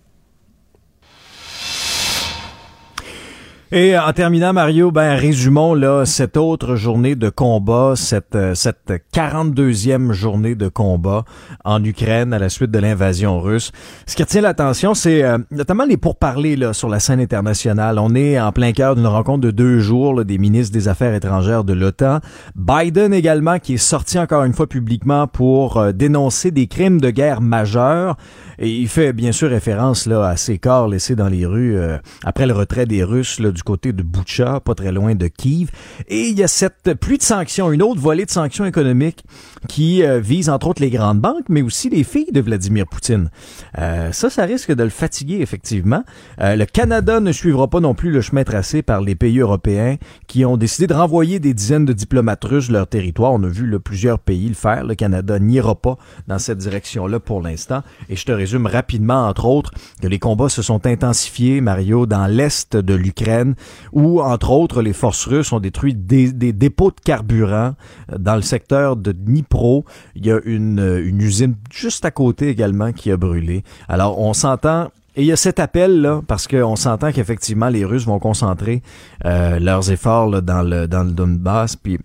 Et 3.73 3.99
en 3.99 4.13
terminant, 4.13 4.53
Mario, 4.53 4.93
ben 4.93 5.17
résumons 5.17 5.75
là 5.75 6.05
cette 6.05 6.37
autre 6.37 6.77
journée 6.77 7.17
de 7.17 7.31
combat, 7.31 7.95
cette 7.97 8.37
euh, 8.37 8.55
cette 8.55 8.93
42e 9.13 10.13
journée 10.13 10.55
de 10.55 10.69
combat 10.69 11.25
en 11.65 11.83
Ukraine 11.83 12.33
à 12.33 12.39
la 12.39 12.49
suite 12.49 12.71
de 12.71 12.79
l'invasion 12.79 13.41
russe. 13.41 13.73
Ce 14.07 14.15
qui 14.15 14.23
retient 14.23 14.43
l'attention, 14.43 14.95
c'est 14.95 15.25
euh, 15.25 15.39
notamment 15.51 15.85
les 15.85 15.97
pourparlers 15.97 16.55
là 16.55 16.75
sur 16.75 16.89
la 16.89 17.01
scène 17.01 17.19
internationale. 17.19 17.99
On 17.99 18.15
est 18.15 18.39
en 18.39 18.53
plein 18.53 18.71
cœur 18.71 18.95
d'une 18.95 19.09
rencontre 19.09 19.41
de 19.41 19.51
deux 19.51 19.81
jours 19.81 20.15
là, 20.15 20.23
des 20.23 20.39
ministres 20.39 20.73
des 20.73 20.87
Affaires 20.87 21.15
étrangères 21.15 21.65
de 21.65 21.73
l'OTAN. 21.73 22.21
Biden 22.55 23.13
également 23.13 23.59
qui 23.59 23.75
est 23.75 23.79
sorti 23.79 24.17
encore 24.21 24.45
une 24.45 24.53
fois 24.53 24.69
publiquement 24.69 25.27
pour 25.27 25.79
euh, 25.79 25.91
dénoncer 25.91 26.53
des 26.53 26.69
crimes 26.69 27.01
de 27.01 27.11
guerre 27.11 27.41
majeurs. 27.41 28.17
Et 28.61 28.71
il 28.71 28.89
fait 28.89 29.13
bien 29.13 29.33
sûr 29.33 29.51
référence 29.51 30.07
là 30.07 30.25
à 30.25 30.37
ces 30.37 30.59
corps 30.59 30.87
laissés 30.87 31.17
dans 31.17 31.29
les 31.29 31.47
rues 31.47 31.77
euh, 31.77 31.99
après 32.25 32.47
le 32.47 32.55
retrait 32.55 32.87
des 32.87 33.03
Russes 33.03 33.41
là, 33.41 33.51
du 33.57 33.63
côté 33.63 33.93
de 33.93 34.03
Boucha, 34.03 34.61
pas 34.61 34.75
très 34.75 34.93
loin 34.93 35.15
de 35.15 35.27
Kiev. 35.29 35.71
Et 36.09 36.29
il 36.29 36.39
y 36.39 36.45
a 36.45 36.49
cette 36.49 36.95
pluie 36.95 37.17
de 37.17 37.23
sanctions, 37.23 37.73
une 37.73 37.83
autre 37.83 38.01
volée 38.01 38.27
de 38.27 38.31
sanctions 38.31 38.67
économiques 38.67 39.25
qui 39.67 40.05
euh, 40.05 40.21
vise 40.21 40.51
entre 40.51 40.69
autres 40.69 40.83
les 40.83 40.91
grandes 40.91 41.21
banques, 41.21 41.49
mais 41.49 41.63
aussi 41.63 41.89
les 41.89 42.05
filles 42.05 42.31
de 42.33 42.41
Vladimir 42.41 42.87
Poutine. 42.87 43.31
Euh, 43.79 44.13
ça, 44.13 44.29
ça 44.29 44.45
risque 44.45 44.73
de 44.73 44.83
le 44.83 44.91
fatiguer 44.91 45.41
effectivement. 45.41 46.05
Euh, 46.41 46.55
le 46.55 46.67
Canada 46.67 47.19
ne 47.21 47.33
suivra 47.33 47.69
pas 47.69 47.81
non 47.81 47.95
plus 47.95 48.11
le 48.11 48.21
chemin 48.21 48.45
tracé 48.45 48.83
par 48.83 49.01
les 49.01 49.15
pays 49.15 49.41
européens 49.41 49.97
qui 50.27 50.45
ont 50.45 50.57
décidé 50.57 50.87
de 50.87 50.95
renvoyer 50.95 51.41
des 51.41 51.55
dizaines 51.55 51.87
de 51.87 51.95
diplomates 51.95 52.45
russes 52.45 52.69
de 52.69 52.75
leur 52.75 52.87
territoire. 52.87 53.33
On 53.33 53.43
a 53.43 53.49
vu 53.49 53.79
plusieurs 53.81 54.19
pays 54.19 54.49
le 54.49 54.55
faire. 54.55 54.85
Le 54.85 54.95
Canada 54.95 55.39
n'ira 55.39 55.75
pas 55.75 55.97
dans 56.29 56.39
cette 56.39 56.59
direction-là 56.59 57.21
pour 57.21 57.41
l'instant. 57.41 57.83
Et 58.09 58.17
je 58.17 58.25
te 58.25 58.33
résume 58.33 58.67
rapidement, 58.67 59.27
entre 59.27 59.47
autres, 59.47 59.73
que 60.03 60.07
les 60.07 60.19
combats 60.19 60.49
se 60.49 60.63
sont 60.63 60.87
intensifiés, 60.87 61.61
Mario, 61.61 62.07
dans 62.07 62.27
l'est 62.27 62.77
de 62.77 62.95
l'Ukraine, 62.95 63.46
où, 63.93 64.21
entre 64.21 64.51
autres, 64.51 64.83
les 64.83 64.93
forces 64.93 65.27
russes 65.27 65.53
ont 65.53 65.61
détruit 65.61 65.95
des, 65.95 66.33
des 66.33 66.53
dépôts 66.53 66.91
de 66.91 67.01
carburant 67.05 67.75
euh, 68.13 68.19
dans 68.19 68.37
le 68.37 68.43
secteur 68.43 68.97
de 68.97 69.13
Dnipro. 69.13 69.85
Il 70.15 70.27
y 70.27 70.33
a 70.33 70.41
une, 70.45 70.81
euh, 70.81 71.07
une 71.07 71.21
usine 71.21 71.55
juste 71.71 72.05
à 72.05 72.11
côté 72.11 72.49
également 72.49 72.93
qui 72.93 73.11
a 73.11 73.17
brûlé. 73.17 73.63
Alors, 73.89 74.19
on 74.19 74.33
s'entend 74.33 74.91
et 75.17 75.23
il 75.23 75.27
y 75.27 75.33
a 75.33 75.37
cet 75.37 75.59
appel 75.61 76.03
là 76.03 76.21
parce 76.27 76.47
qu'on 76.47 76.77
s'entend 76.77 77.11
qu'effectivement 77.11 77.69
les 77.71 77.87
Russes 77.87 78.05
vont 78.05 78.19
concentrer 78.19 78.83
euh, 79.25 79.59
leurs 79.59 79.91
efforts 79.91 80.29
là, 80.29 80.41
dans 80.43 80.63
le 80.63 80.87
dans 80.87 81.05
le 81.05 81.13
Donbass 81.13 81.75
puis 81.77 81.97
tu 81.97 82.05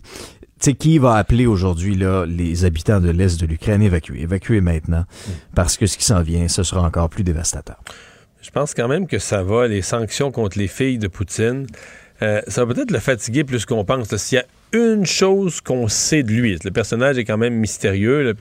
sais 0.59 0.73
qui 0.75 0.97
va 0.97 1.15
appeler 1.15 1.45
aujourd'hui 1.45 1.95
là 1.95 2.25
les 2.25 2.63
habitants 2.63 3.01
de 3.01 3.09
l'est 3.09 3.39
de 3.39 3.45
l'Ukraine 3.45 3.81
évacuer 3.81 4.21
évacuer 4.21 4.61
maintenant? 4.61 5.03
Parce 5.55 5.75
que 5.75 5.87
ce 5.87 5.97
qui 5.97 6.05
s'en 6.05 6.21
vient 6.21 6.47
ce 6.47 6.63
sera 6.63 6.81
encore 6.83 7.09
plus 7.09 7.25
dévastateur. 7.25 7.81
Je 8.41 8.49
pense 8.49 8.73
quand 8.73 8.87
même 8.87 9.07
que 9.07 9.19
ça 9.19 9.43
va, 9.43 9.67
les 9.67 9.81
sanctions 9.81 10.31
contre 10.31 10.57
les 10.57 10.67
filles 10.67 10.97
de 10.97 11.07
Poutine. 11.07 11.67
euh, 12.21 12.41
ça 12.47 12.65
va 12.65 12.73
peut-être 12.73 12.91
le 12.91 12.99
fatiguer 12.99 13.43
plus 13.43 13.65
qu'on 13.65 13.85
pense. 13.85 14.15
S'il 14.15 14.37
y 14.37 14.41
a 14.41 14.45
une 14.73 15.05
chose 15.05 15.61
qu'on 15.61 15.87
sait 15.87 16.23
de 16.23 16.31
lui, 16.31 16.57
le 16.63 16.71
personnage 16.71 17.17
est 17.17 17.25
quand 17.25 17.37
même 17.37 17.53
mystérieux, 17.53 18.23
là, 18.23 18.33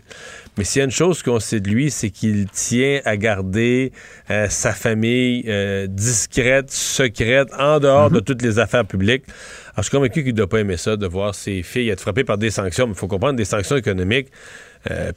mais 0.57 0.65
s'il 0.65 0.81
y 0.81 0.83
a 0.83 0.85
une 0.85 0.91
chose 0.91 1.23
qu'on 1.23 1.39
sait 1.39 1.61
de 1.61 1.69
lui, 1.69 1.91
c'est 1.91 2.11
qu'il 2.11 2.47
tient 2.47 3.01
à 3.05 3.17
garder 3.17 3.93
euh, 4.31 4.47
sa 4.49 4.73
famille 4.73 5.45
euh, 5.49 5.87
discrète, 5.87 6.71
secrète, 6.71 7.49
en 7.59 7.79
dehors 7.79 8.11
de 8.11 8.21
toutes 8.21 8.43
les 8.43 8.59
affaires 8.59 8.87
publiques. 8.87 9.25
Alors, 9.75 9.79
je 9.79 9.83
suis 9.83 9.91
convaincu 9.91 10.23
qu'il 10.23 10.33
ne 10.33 10.39
doit 10.39 10.49
pas 10.49 10.61
aimer 10.61 10.77
ça, 10.77 10.97
de 10.97 11.07
voir 11.07 11.35
ses 11.35 11.63
filles 11.63 11.91
être 11.91 12.01
frappées 12.01 12.25
par 12.25 12.39
des 12.39 12.51
sanctions. 12.51 12.87
Mais 12.87 12.93
il 12.93 12.99
faut 12.99 13.07
comprendre 13.07 13.37
des 13.37 13.45
sanctions 13.45 13.77
économiques. 13.77 14.29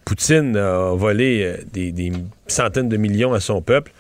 Poutine 0.04 0.58
a 0.58 0.94
volé 0.94 1.56
des, 1.72 1.92
des 1.92 2.12
centaines 2.48 2.90
de 2.90 2.98
millions 2.98 3.34
à 3.34 3.40
son 3.40 3.62
peuple. 3.62 3.92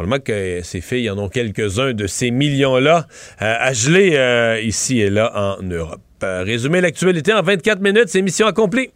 Probablement 0.00 0.24
que 0.24 0.60
ses 0.62 0.80
filles 0.80 1.10
en 1.10 1.18
ont 1.18 1.28
quelques-uns 1.28 1.92
de 1.92 2.06
ces 2.06 2.30
millions-là 2.30 3.06
euh, 3.42 3.54
à 3.58 3.74
geler 3.74 4.14
euh, 4.14 4.58
ici 4.58 4.98
et 4.98 5.10
là 5.10 5.58
en 5.58 5.62
Europe. 5.62 6.00
Euh, 6.22 6.42
résumer 6.42 6.80
l'actualité 6.80 7.34
en 7.34 7.42
24 7.42 7.82
minutes, 7.82 8.08
c'est 8.08 8.22
mission 8.22 8.46
accomplie. 8.46 8.88